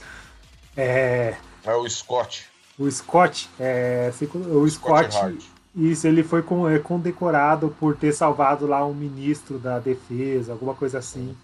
[0.76, 2.46] É, é o Scott.
[2.78, 6.44] O Scott, é, o Scott, Scott isso, ele foi
[6.74, 11.36] é, condecorado por ter salvado lá um ministro da defesa, alguma coisa assim.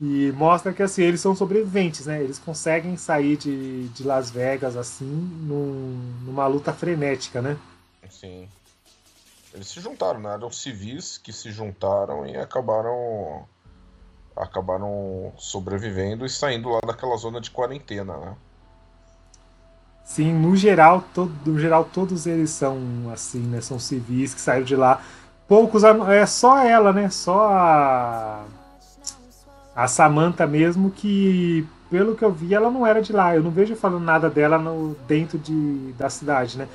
[0.00, 2.22] E mostra que assim, eles são sobreviventes, né?
[2.22, 7.56] Eles conseguem sair de, de Las Vegas assim num, numa luta frenética, né?
[8.20, 8.48] Sim.
[9.52, 10.34] Eles se juntaram, né?
[10.34, 13.46] Eram civis que se juntaram e acabaram
[14.36, 18.36] acabaram sobrevivendo e saindo lá daquela zona de quarentena, né?
[20.04, 22.78] Sim, no geral, todo, no geral todos eles são
[23.12, 23.60] assim, né?
[23.60, 25.02] São civis que saíram de lá.
[25.48, 27.08] Poucos, é só ela, né?
[27.08, 28.44] Só a
[29.74, 33.34] a Samantha mesmo, que pelo que eu vi, ela não era de lá.
[33.34, 36.66] Eu não vejo falando nada dela no, dentro de, da cidade, né?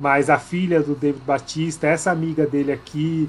[0.00, 3.28] Mas a filha do David Batista, essa amiga dele aqui,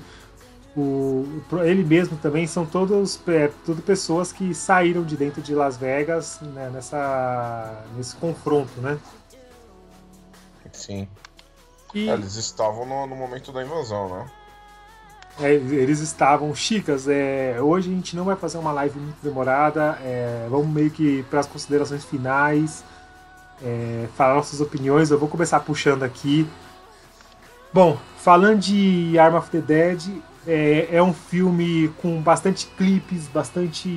[0.75, 1.25] o,
[1.65, 6.39] ele mesmo também, são todos é, tudo pessoas que saíram de dentro de Las Vegas
[6.39, 8.97] né, nessa, nesse confronto, né?
[10.71, 11.09] Sim.
[11.93, 12.07] E...
[12.07, 14.31] Eles estavam no, no momento da invasão, né?
[15.41, 17.07] É, eles estavam chicas.
[17.07, 19.97] É, hoje a gente não vai fazer uma live muito demorada.
[20.01, 22.83] É, vamos meio que para as considerações finais,
[23.63, 25.11] é, falar nossas opiniões.
[25.11, 26.47] Eu vou começar puxando aqui.
[27.73, 30.09] Bom, falando de Arm of the Dead,
[30.45, 33.87] é, é, um filme com bastante clipes, bastante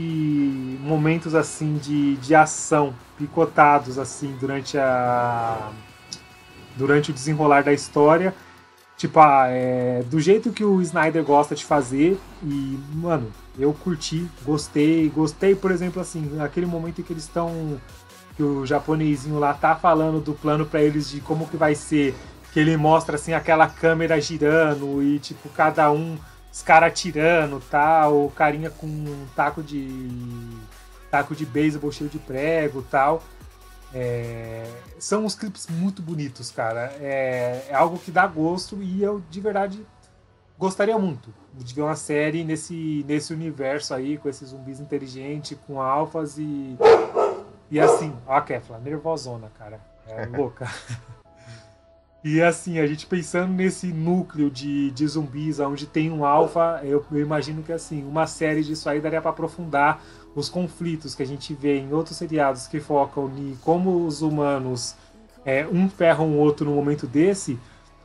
[0.80, 5.70] momentos assim de, de ação picotados assim durante a
[6.76, 8.34] durante o desenrolar da história.
[8.96, 12.18] Tipo, ah, é, do jeito que o Snyder gosta de fazer.
[12.42, 15.08] E, mano, eu curti, gostei.
[15.08, 17.80] Gostei, por exemplo, assim, naquele momento em que eles estão.
[18.36, 22.14] Que o japonesinho lá tá falando do plano para eles de como que vai ser
[22.52, 26.16] que ele mostra assim aquela câmera girando e tipo cada um
[26.52, 30.16] os caras atirando, tal, o carinha com um taco de
[31.10, 33.22] taco de beisebol cheio de prego, tal.
[33.92, 34.64] É,
[34.98, 36.92] são uns clipes muito bonitos, cara.
[37.00, 39.84] É, é, algo que dá gosto e eu de verdade
[40.56, 45.80] gostaria muito de ver uma série nesse, nesse universo aí, com esses zumbis inteligentes, com
[45.80, 46.76] alfas e.
[47.74, 49.80] E assim, a Kefla, nervosona, cara.
[50.06, 50.70] É louca.
[52.22, 57.04] E assim, a gente pensando nesse núcleo de, de zumbis, onde tem um alfa, eu,
[57.10, 60.00] eu imagino que assim, uma série disso aí daria para aprofundar
[60.36, 64.94] os conflitos que a gente vê em outros seriados que focam em como os humanos
[65.44, 67.58] é, um ferram o outro no momento desse,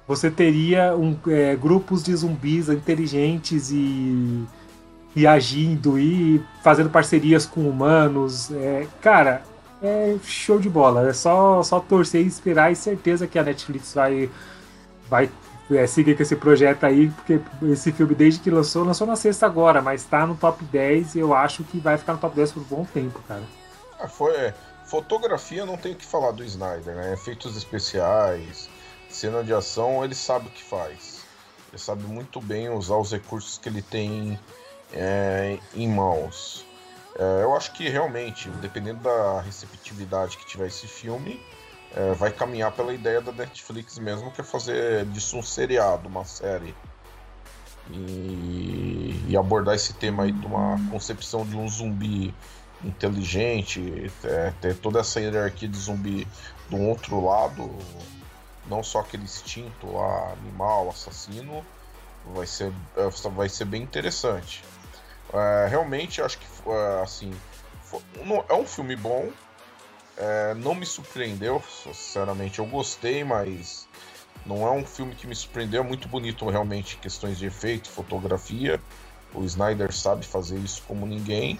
[0.07, 4.43] você teria um, é, grupos de zumbis inteligentes e,
[5.15, 8.51] e agindo e fazendo parcerias com humanos.
[8.51, 9.43] É, cara,
[9.81, 11.09] é show de bola.
[11.09, 14.29] É só, só torcer e esperar e certeza que a Netflix vai,
[15.09, 15.29] vai
[15.71, 17.39] é, seguir com esse projeto aí, porque
[17.71, 21.19] esse filme, desde que lançou, lançou na sexta agora, mas tá no top 10 e
[21.19, 23.43] eu acho que vai ficar no top 10 por um bom tempo, cara.
[23.99, 24.33] Ah, foi.
[24.33, 24.53] É,
[24.85, 27.13] fotografia não tem o que falar do Snyder, né?
[27.13, 28.69] Efeitos especiais,
[29.09, 31.19] cena de ação, ele sabe o que faz.
[31.71, 34.39] Ele sabe muito bem usar os recursos que ele tem
[34.91, 36.65] é, em mãos.
[37.19, 41.37] É, eu acho que realmente, dependendo da receptividade que tiver esse filme,
[41.93, 46.23] é, vai caminhar pela ideia da Netflix mesmo, que é fazer disso um seriado, uma
[46.23, 46.73] série.
[47.91, 52.33] E, e abordar esse tema aí de uma concepção de um zumbi
[52.85, 56.25] inteligente, é, ter toda essa hierarquia de zumbi
[56.69, 57.69] do outro lado,
[58.67, 61.65] não só aquele instinto lá, animal, assassino,
[62.33, 64.63] vai ser, é, vai ser bem interessante.
[65.33, 67.31] É, realmente, acho que é, assim
[68.49, 69.29] é um filme bom.
[70.17, 72.59] É, não me surpreendeu, sinceramente.
[72.59, 73.87] Eu gostei, mas
[74.45, 75.81] não é um filme que me surpreendeu.
[75.81, 78.79] É muito bonito, realmente, questões de efeito, fotografia.
[79.33, 81.59] O Snyder sabe fazer isso como ninguém.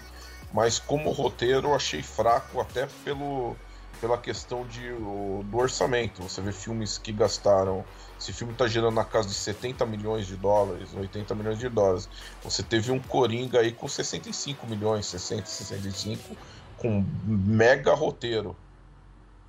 [0.52, 3.56] Mas como roteiro, eu achei fraco, até pelo,
[4.00, 6.22] pela questão de, o, do orçamento.
[6.22, 7.84] Você vê filmes que gastaram
[8.20, 12.06] esse filme está girando na casa de 70 milhões de dólares, 80 milhões de dólares.
[12.44, 16.36] Você teve um Coringa aí com 65 milhões, 60, 65,
[16.76, 18.54] com mega roteiro.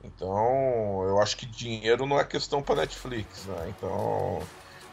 [0.01, 3.73] Então, eu acho que dinheiro não é questão para Netflix, né?
[3.77, 4.41] Então,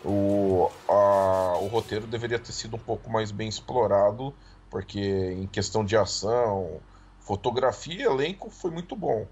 [0.04, 4.34] o, a, o roteiro deveria ter sido um pouco mais bem explorado,
[4.68, 6.80] porque em questão de ação,
[7.28, 9.26] fotografia e elenco foi muito bom.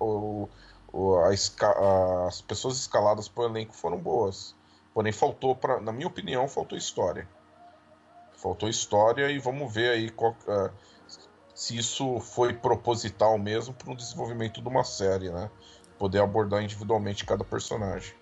[0.00, 0.48] O,
[1.18, 4.56] a, as pessoas escaladas para o elenco foram boas.
[4.94, 7.28] Porém, faltou, pra, na minha opinião, faltou história.
[8.38, 10.70] Faltou história e vamos ver aí qual, uh,
[11.54, 15.50] se isso foi proposital mesmo para o desenvolvimento de uma série, né?
[15.98, 18.14] Poder abordar individualmente cada personagem.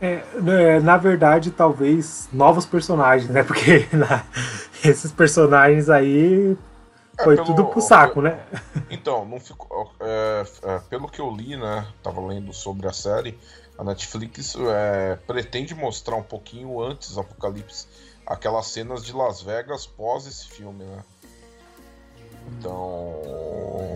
[0.00, 3.42] É, né, na verdade, talvez novos personagens, né?
[3.44, 4.24] Porque na,
[4.84, 6.56] esses personagens aí
[7.24, 8.44] Foi pelo, tudo pro saco, né?
[8.90, 9.92] Então, não ficou.
[10.00, 11.86] É, é, pelo que eu li, né?
[12.02, 13.38] Tava lendo sobre a série,
[13.78, 17.86] a Netflix é, pretende mostrar um pouquinho antes do Apocalipse
[18.26, 21.02] aquelas cenas de Las Vegas pós esse filme, né?
[22.52, 23.20] Então,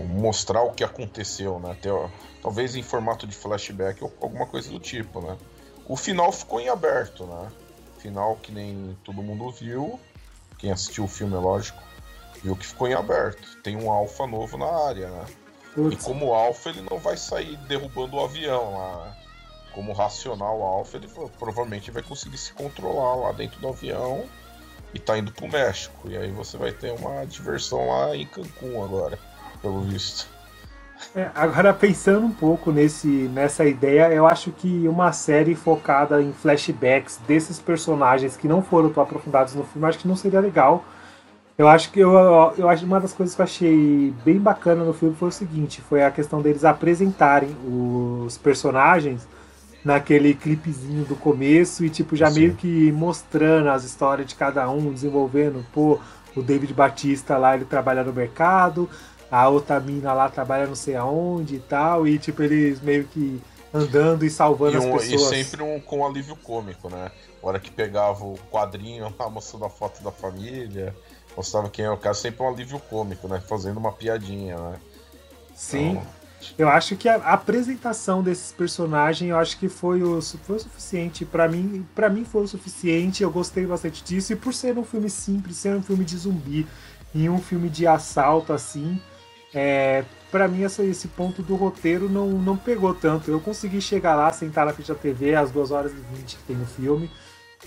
[0.08, 1.72] mostrar o que aconteceu, né?
[1.72, 1.90] Até,
[2.42, 5.36] talvez em formato de flashback ou alguma coisa do tipo, né?
[5.86, 7.48] O final ficou em aberto, né?
[7.98, 10.00] Final que nem todo mundo viu.
[10.58, 11.80] Quem assistiu o filme, é lógico
[12.44, 13.56] viu que ficou em aberto.
[13.62, 15.24] Tem um alfa novo na área, né?
[15.74, 15.94] Putz.
[15.94, 19.16] E como alfa, ele não vai sair derrubando o avião lá.
[19.72, 24.24] Como racional alfa, ele provavelmente vai conseguir se controlar lá dentro do avião
[24.92, 26.08] e tá indo pro México.
[26.08, 29.18] E aí você vai ter uma diversão lá em Cancún agora,
[29.60, 30.28] pelo visto.
[31.16, 36.32] É, agora pensando um pouco nesse, nessa ideia, eu acho que uma série focada em
[36.32, 40.84] flashbacks desses personagens que não foram tão aprofundados no filme, acho que não seria legal
[41.56, 42.12] eu acho que eu,
[42.58, 45.80] eu acho uma das coisas que eu achei bem bacana no filme foi o seguinte,
[45.80, 49.26] foi a questão deles apresentarem os personagens
[49.84, 52.40] naquele clipezinho do começo e tipo já Sim.
[52.40, 56.00] meio que mostrando as histórias de cada um, desenvolvendo, pô,
[56.34, 58.90] o David Batista lá ele trabalha no mercado,
[59.30, 63.40] a outra mina lá trabalha não sei aonde e tal, e tipo eles meio que
[63.72, 65.32] andando e salvando e um, as pessoas.
[65.32, 67.10] E sempre um com alívio cômico, né?
[67.42, 70.94] A hora que pegava o quadrinho lá mostrando a foto da família,
[71.36, 73.40] mostrava quem é o cara, sempre um alívio cômico, né?
[73.40, 74.76] Fazendo uma piadinha, né?
[75.54, 75.90] Sim.
[75.90, 76.24] Então...
[76.58, 81.24] Eu acho que a apresentação desses personagens, eu acho que foi o, foi o suficiente
[81.24, 81.86] para mim.
[81.94, 83.22] Para mim foi o suficiente.
[83.22, 86.66] Eu gostei bastante disso e por ser um filme simples, ser um filme de zumbi
[87.14, 89.00] e um filme de assalto assim,
[89.54, 93.30] é, para mim essa, esse ponto do roteiro não, não pegou tanto.
[93.30, 96.42] Eu consegui chegar lá, sentar na frente da TV, às 2 horas e 20 que
[96.42, 97.08] tem no filme,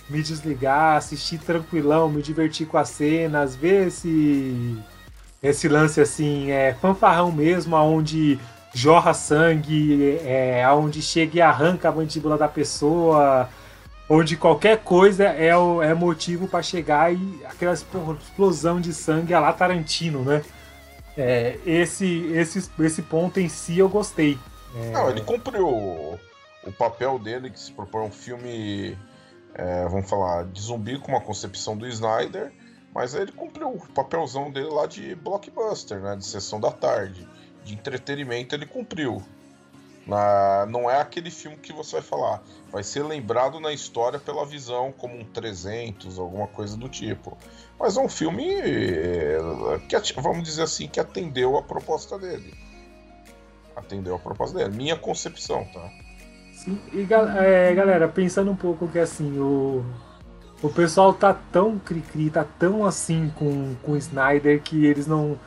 [0.09, 4.77] me desligar, assistir tranquilão, me divertir com as cenas, ver esse,
[5.41, 8.39] esse lance assim, é, fanfarrão mesmo, aonde
[8.73, 13.49] jorra sangue, é, aonde chega e arranca a mandíbula da pessoa,
[14.09, 19.39] onde qualquer coisa é, o, é motivo para chegar e aquela explosão de sangue a
[19.39, 20.43] lá Tarantino, né?
[21.17, 24.37] É, esse, esse, esse ponto em si eu gostei.
[24.75, 24.91] É...
[24.91, 26.19] Não, ele cumpriu o,
[26.63, 28.95] o papel dele, que se propõe um filme,
[29.57, 32.53] é, vamos falar, de zumbi com uma concepção do Snyder,
[32.93, 37.27] mas ele cumpriu o papelzão dele lá de blockbuster, né, de sessão da tarde,
[37.63, 39.21] de entretenimento ele cumpriu.
[40.05, 42.41] Na, não é aquele filme que você vai falar,
[42.71, 47.37] vai ser lembrado na história pela visão como um 300, alguma coisa do tipo.
[47.77, 49.37] Mas é um filme eh,
[49.89, 52.53] que, vamos dizer assim, que atendeu a proposta dele.
[53.75, 55.91] Atendeu a proposta dele, minha concepção, tá?
[56.57, 57.07] Sim, e
[57.39, 59.85] é, galera, pensando um pouco que assim, o,
[60.59, 65.39] o pessoal tá tão cri-cri, tá tão assim com, com o Snyder que eles não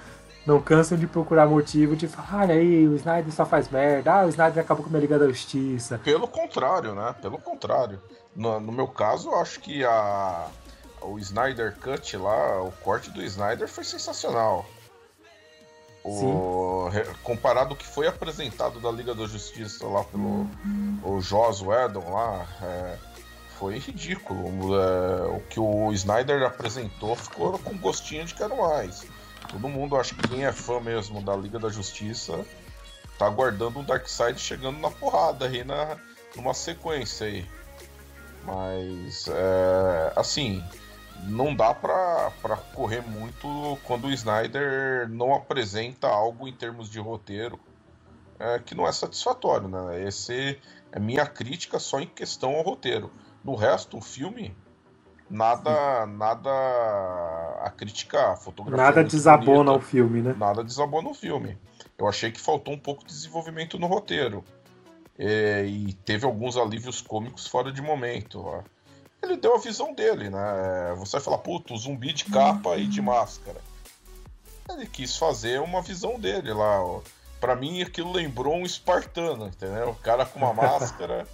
[0.47, 4.25] não cansam de procurar motivo de falar, olha aí, o Snyder só faz merda, ah,
[4.25, 6.01] o Snyder acabou com a minha Liga da Justiça.
[6.03, 7.15] Pelo contrário, né?
[7.21, 8.01] Pelo contrário.
[8.35, 10.47] No, no meu caso, eu acho que a,
[11.03, 14.65] o Snyder Cut lá, o corte do Snyder foi sensacional.
[16.03, 16.89] O,
[17.23, 20.49] comparado ao que foi apresentado da Liga da Justiça lá pelo
[21.03, 22.99] o Joss Whedon lá, é,
[23.59, 24.75] foi ridículo.
[24.75, 29.07] É, o que o Snyder apresentou ficou com gostinho de quero mais.
[29.51, 32.45] Todo mundo, acho que quem é fã mesmo da Liga da Justiça,
[33.19, 35.97] tá aguardando o Darkseid chegando na porrada aí na,
[36.35, 37.47] numa sequência aí.
[38.45, 40.65] Mas, é, assim,
[41.25, 46.99] não dá pra, pra correr muito quando o Snyder não apresenta algo em termos de
[46.99, 47.59] roteiro
[48.41, 50.03] é, que não é satisfatório, né?
[50.03, 50.59] Esse
[50.91, 53.13] é minha crítica só em questão ao roteiro.
[53.45, 54.57] No resto, o filme
[55.29, 56.51] nada nada
[57.63, 58.33] a criticar.
[58.33, 60.35] A fotografia nada desabona o filme, né?
[60.37, 61.59] Nada desabona o filme.
[61.99, 64.43] Eu achei que faltou um pouco de desenvolvimento no roteiro.
[65.19, 68.41] É, e teve alguns alívios cômicos fora de momento.
[68.41, 68.63] Ó.
[69.23, 70.95] Ele deu a visão dele, né?
[70.99, 73.61] Você vai falar, puto, zumbi de capa e de máscara.
[74.69, 76.83] Ele quis fazer uma visão dele lá.
[76.83, 77.01] Ó.
[77.41, 79.91] Pra mim, aquilo lembrou um espartano, entendeu?
[79.91, 81.27] O cara com uma máscara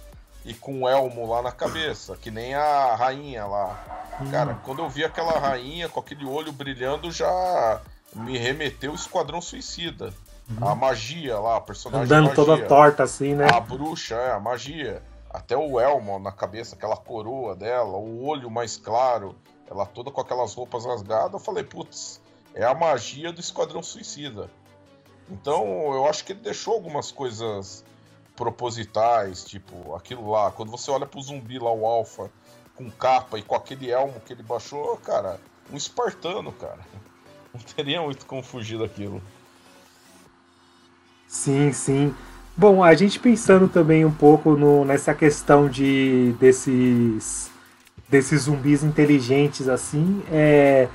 [0.43, 4.07] e com um elmo lá na cabeça, que nem a rainha lá.
[4.31, 7.81] Cara, quando eu vi aquela rainha com aquele olho brilhando, já
[8.15, 10.13] me remeteu o Esquadrão Suicida.
[10.49, 10.67] Uhum.
[10.67, 12.35] A magia lá, a personagem Andando magia.
[12.35, 13.47] toda torta assim, né?
[13.53, 15.03] A bruxa, é, a magia.
[15.37, 19.35] Até o elmo na cabeça, aquela coroa dela, o olho mais claro,
[19.69, 21.33] ela toda com aquelas roupas rasgadas.
[21.33, 22.19] Eu falei, putz,
[22.55, 24.49] é a magia do Esquadrão Suicida.
[25.29, 27.85] Então, eu acho que ele deixou algumas coisas
[28.35, 30.49] propositais, tipo aquilo lá.
[30.49, 32.31] Quando você olha pro zumbi lá, o Alpha,
[32.73, 35.39] com capa e com aquele elmo que ele baixou, cara,
[35.71, 36.79] um espartano, cara.
[37.53, 39.21] Não teria muito como fugir daquilo.
[41.27, 42.15] Sim, sim.
[42.57, 47.51] Bom, a gente pensando também um pouco no, nessa questão de desses
[48.09, 50.87] desses zumbis inteligentes assim, é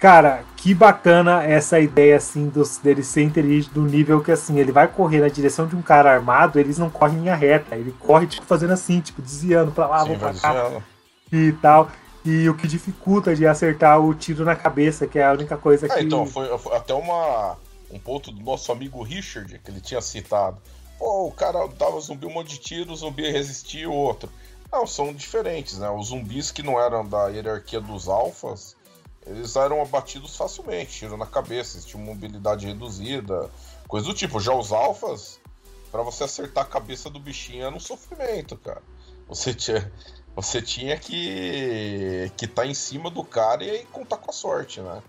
[0.00, 4.72] Cara, que bacana essa ideia, assim, dos, dele ser inteligente do nível que, assim, ele
[4.72, 7.94] vai correr na direção de um cara armado, eles não correm em linha reta, ele
[7.98, 10.82] corre, tipo, fazendo assim, tipo, desviando pra lá, Sim, vou pra cá,
[11.30, 11.90] e tal.
[12.24, 15.84] E o que dificulta de acertar o tiro na cabeça, que é a única coisa
[15.84, 16.00] é, que...
[16.00, 17.58] então, foi, foi até uma,
[17.90, 20.56] um ponto do nosso amigo Richard, que ele tinha citado.
[21.00, 24.30] Pô, o cara dava zumbi um monte de tiro, o zumbi resistia o outro.
[24.70, 25.90] Não, são diferentes, né?
[25.90, 28.76] Os zumbis que não eram da hierarquia dos alfas
[29.26, 33.50] eles eram abatidos facilmente, tiro na cabeça, eles tinham mobilidade reduzida,
[33.86, 34.40] coisa do tipo.
[34.40, 35.38] Já os alfas,
[35.90, 38.82] para você acertar a cabeça do bichinho era um sofrimento, cara.
[39.28, 39.92] Você tinha,
[40.34, 45.02] você tinha que que tá em cima do cara e contar com a sorte, né?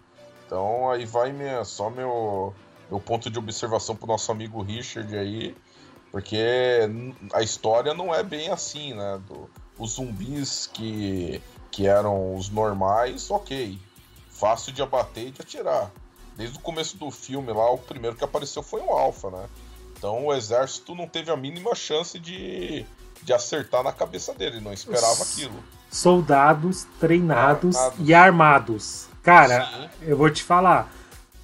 [0.46, 2.54] Então aí vai minha, só meu,
[2.89, 5.56] meu ponto de observação pro nosso amigo Richard aí,
[6.12, 6.89] porque
[7.34, 9.20] a história não é bem assim, né?
[9.28, 9.49] Do,
[9.80, 11.41] os zumbis que,
[11.72, 13.80] que eram os normais, ok
[14.41, 15.91] fácil de abater e de atirar.
[16.36, 19.45] Desde o começo do filme lá, o primeiro que apareceu foi um alfa, né?
[19.95, 22.84] Então o exército não teve a mínima chance de,
[23.22, 25.53] de acertar na cabeça dele, não esperava aquilo.
[25.91, 29.07] Soldados treinados e armados.
[29.22, 29.89] Cara, Sim.
[30.01, 30.91] eu vou te falar.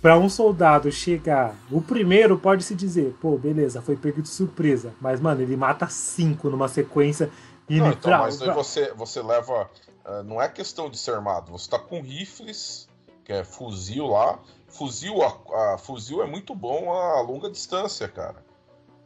[0.01, 4.93] Para um soldado chegar, o primeiro pode se dizer, pô, beleza, foi pego de surpresa.
[5.01, 7.31] Mas, mano, ele mata cinco numa sequência
[7.67, 9.69] e não, então, mas aí você, você leva.
[10.05, 12.87] Uh, não é questão de ser armado, você tá com rifles
[13.25, 14.39] que é fuzil lá.
[14.69, 18.45] Fuzil, a, a, fuzil é muito bom a longa distância, cara.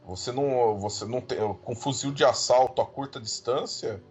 [0.05, 4.03] Você não, você não tem com fuzil de assalto a curta distância,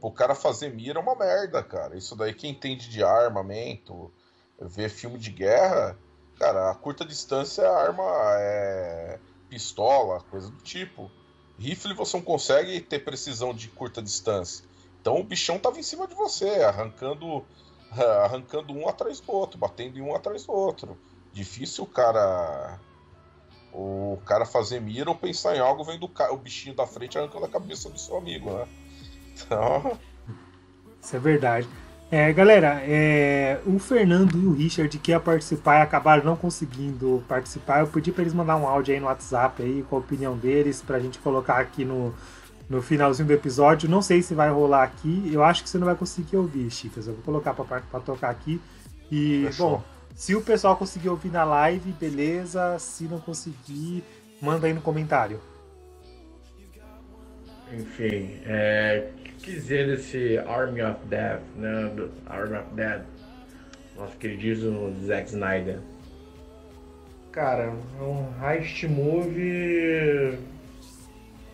[0.00, 1.96] o cara fazer mira é uma merda, cara.
[1.96, 4.12] Isso daí quem entende de armamento,
[4.60, 5.98] ver filme de guerra,
[6.38, 8.04] cara, a curta distância arma
[8.38, 9.18] é
[9.48, 11.10] pistola, coisa do tipo.
[11.58, 14.64] Rifle você não consegue ter precisão de curta distância.
[15.00, 17.44] Então o bichão tava em cima de você, arrancando
[18.24, 20.98] arrancando um atrás do outro, batendo em um atrás do outro.
[21.32, 22.78] Difícil o cara
[23.72, 27.48] o cara fazer mira ou pensar em algo vendo o bichinho da frente arrancando a
[27.48, 28.68] cabeça do seu amigo, né?
[29.34, 29.98] Então...
[31.02, 31.68] Isso é verdade.
[32.10, 37.24] É, galera, é, o Fernando e o Richard que ia participar e acabaram não conseguindo
[37.26, 37.80] participar.
[37.80, 40.80] Eu pedi para eles mandar um áudio aí no WhatsApp aí com a opinião deles
[40.80, 42.14] pra gente colocar aqui no,
[42.68, 43.88] no finalzinho do episódio.
[43.88, 45.28] Não sei se vai rolar aqui.
[45.32, 47.06] Eu acho que você não vai conseguir ouvir, Chicas.
[47.06, 48.60] Eu vou colocar para tocar aqui.
[49.10, 49.70] E, Fechou.
[49.70, 49.82] bom,
[50.14, 52.78] se o pessoal conseguir ouvir na live, beleza.
[52.78, 54.04] Se não conseguir,
[54.40, 55.40] manda aí no comentário.
[57.76, 59.08] Enfim, é,
[59.40, 61.90] quiser desse Army of Death, né?
[61.94, 63.02] Do Army of Dead,
[63.96, 65.80] nosso queridíssimo Zack Snyder.
[67.32, 70.38] Cara, é um heist movie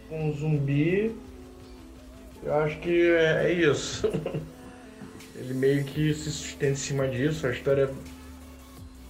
[0.09, 1.17] com zumbi.
[2.43, 4.07] Eu acho que é, é isso.
[5.37, 7.47] Ele meio que se sustenta em cima disso.
[7.47, 7.91] A história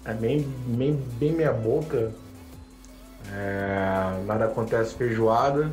[0.05, 2.13] é bem, bem, bem meia boca.
[3.33, 5.73] É, nada acontece feijoada.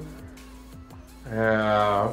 [1.31, 2.09] É,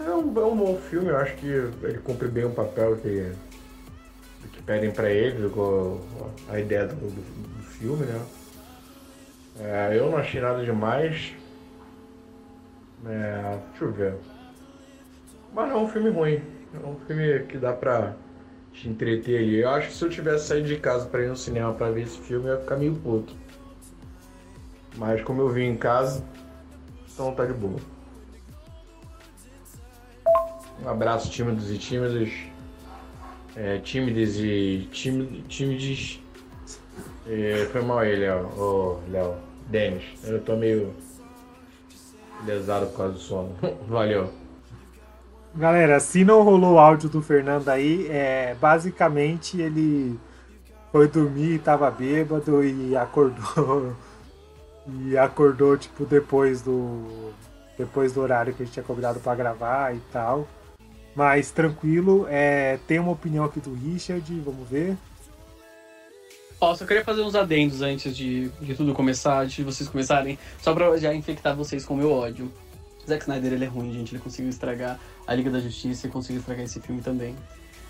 [0.00, 3.32] é um, é um bom filme, eu acho que ele cumpre bem o papel que,
[4.52, 5.50] que pedem para ele,
[6.48, 8.20] a ideia do, do, filme, né?
[9.60, 11.32] É, eu não achei nada demais.
[13.06, 14.14] É, deixa eu ver.
[15.54, 16.42] Mas não é um filme ruim.
[16.74, 18.14] É um filme que dá pra
[18.72, 19.60] te entreter ali.
[19.60, 22.02] Eu acho que se eu tivesse saído de casa para ir no cinema para ver
[22.02, 23.34] esse filme, eu ia ficar meio puto.
[24.96, 26.24] Mas como eu vi em casa,
[27.18, 27.80] então tá de boa.
[30.80, 32.30] Um abraço, tímidos e tímidas.
[33.56, 36.22] É, tímidos e tímidos.
[37.26, 38.46] É, foi mal aí, Léo.
[38.56, 39.34] Ô, Léo.
[39.66, 40.04] Denis.
[40.24, 40.94] Eu tô meio
[42.46, 43.56] lesado por causa do sono.
[43.88, 44.32] Valeu.
[45.56, 50.18] Galera, se não rolou o áudio do Fernando aí, é, basicamente ele
[50.92, 53.92] foi dormir tava bêbado e acordou.
[54.88, 57.32] E acordou, tipo, depois do.
[57.76, 60.48] Depois do horário que a gente tinha convidado para gravar e tal.
[61.14, 64.96] Mas tranquilo, é, tem uma opinião aqui do Richard, vamos ver.
[66.60, 70.36] Ó, só queria fazer uns adendos antes de, de tudo começar, antes de vocês começarem,
[70.60, 72.50] só pra já infectar vocês com o meu ódio.
[73.06, 76.40] Zack Snyder, ele é ruim, gente, ele conseguiu estragar a Liga da Justiça e conseguiu
[76.40, 77.34] estragar esse filme também.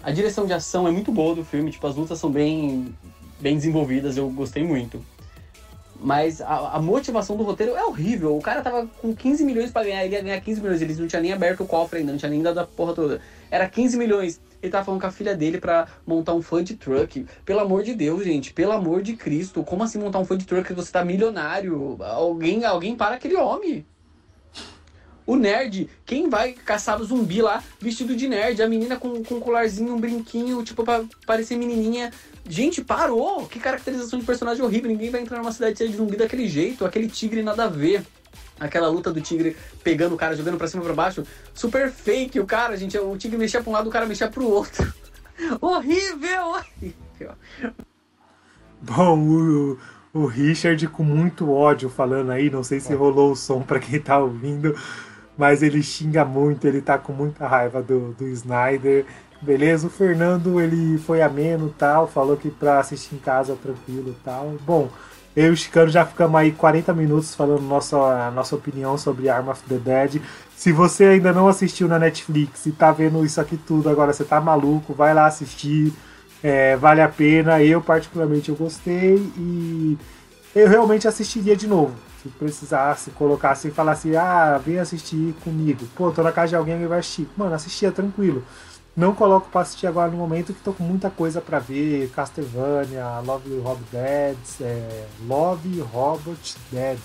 [0.03, 2.94] A direção de ação é muito boa do filme, tipo, as lutas são bem,
[3.40, 5.05] bem desenvolvidas, eu gostei muito.
[6.01, 8.36] Mas a, a, motivação do roteiro é horrível.
[8.36, 10.80] O cara tava com 15 milhões para ganhar, ele ia ganhar 15 milhões.
[10.80, 13.20] Eles não tinham nem aberto o cofre ainda, não tinha nem dado a porra toda.
[13.51, 14.40] Era 15 milhões.
[14.62, 17.26] Ele tava falando com a filha dele para montar um food truck.
[17.44, 18.53] Pelo amor de Deus, gente.
[18.53, 19.64] Pelo amor de Cristo.
[19.64, 21.96] Como assim montar um food truck você tá milionário?
[22.01, 23.84] Alguém, alguém para aquele homem.
[25.29, 28.62] O nerd, quem vai caçar o zumbi lá vestido de nerd?
[28.62, 32.11] A menina com, com um colarzinho, um brinquinho, tipo, pra parecer menininha
[32.49, 33.47] Gente, parou!
[33.47, 34.91] Que caracterização de personagem horrível.
[34.91, 36.87] Ninguém vai entrar numa cidade cheia de zumbi daquele jeito.
[36.87, 38.03] Aquele tigre nada a ver.
[38.59, 39.55] Aquela luta do tigre
[39.85, 41.24] pegando o cara, jogando pra cima e pra baixo.
[41.53, 42.97] Super fake o cara, gente.
[42.97, 44.91] O tigre mexia pra um lado, o cara mexia pro outro.
[45.61, 46.55] horrível!
[46.81, 47.35] Horrível!
[48.81, 49.79] Bom, o,
[50.14, 52.49] o Richard com muito ódio falando aí.
[52.49, 54.74] Não sei se rolou o som pra quem tá ouvindo.
[55.39, 59.07] Mas ele xinga muito, ele tá com muita raiva do, do Snyder.
[59.41, 64.57] Beleza, o Fernando ele foi ameno tal, falou que pra assistir em casa tranquilo tal.
[64.66, 64.91] Bom,
[65.36, 69.49] eu e o Chicano já ficamos aí 40 minutos falando nossa, nossa opinião sobre Arm
[69.49, 70.20] of the Dead.
[70.57, 74.24] Se você ainda não assistiu na Netflix e tá vendo isso aqui tudo, agora você
[74.24, 75.93] tá maluco, vai lá assistir.
[76.43, 77.62] É, vale a pena.
[77.62, 79.97] Eu, particularmente, eu gostei e
[80.55, 81.94] eu realmente assistiria de novo.
[82.22, 85.86] Se precisasse, colocasse e falasse, ah, vem assistir comigo.
[85.94, 87.28] Pô, tô na casa de alguém e vai assistir.
[87.36, 88.44] Mano, assistia tranquilo.
[88.96, 92.11] Não coloco pra assistir agora no momento que tô com muita coisa para ver.
[92.11, 96.99] Castlevania, Love Rob Dead, é, Love Robot Dead.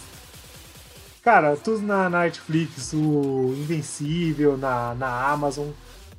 [1.22, 5.68] Cara, tudo na, na, Netflix, o Invencível, na, na Amazon,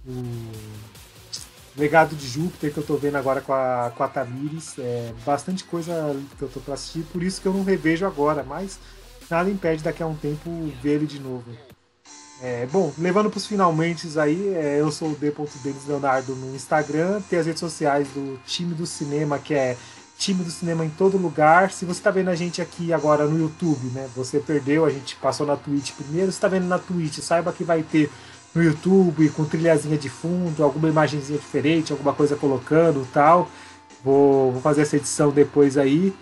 [0.07, 0.22] o
[1.77, 4.75] Legado de Júpiter que eu tô vendo agora com a, com a Tamires.
[4.79, 8.43] É bastante coisa que eu tô pra assistir, por isso que eu não revejo agora,
[8.43, 8.79] mas
[9.31, 10.51] nada impede daqui a um tempo
[10.83, 11.45] ver ele de novo.
[12.43, 17.22] É, bom, levando para os finalmente aí, é, eu sou o D.Denis Leonardo no Instagram,
[17.22, 19.77] tem as redes sociais do time do cinema, que é
[20.18, 21.70] time do cinema em todo lugar.
[21.70, 24.09] Se você está vendo a gente aqui agora no YouTube, né?
[24.14, 26.31] Você perdeu, a gente passou na Twitch primeiro.
[26.31, 28.11] Se está vendo na Twitch, saiba que vai ter
[28.55, 33.51] no YouTube com trilhazinha de fundo, alguma imagenzinha diferente, alguma coisa colocando tal.
[34.05, 36.15] Vou, vou fazer essa edição depois aí.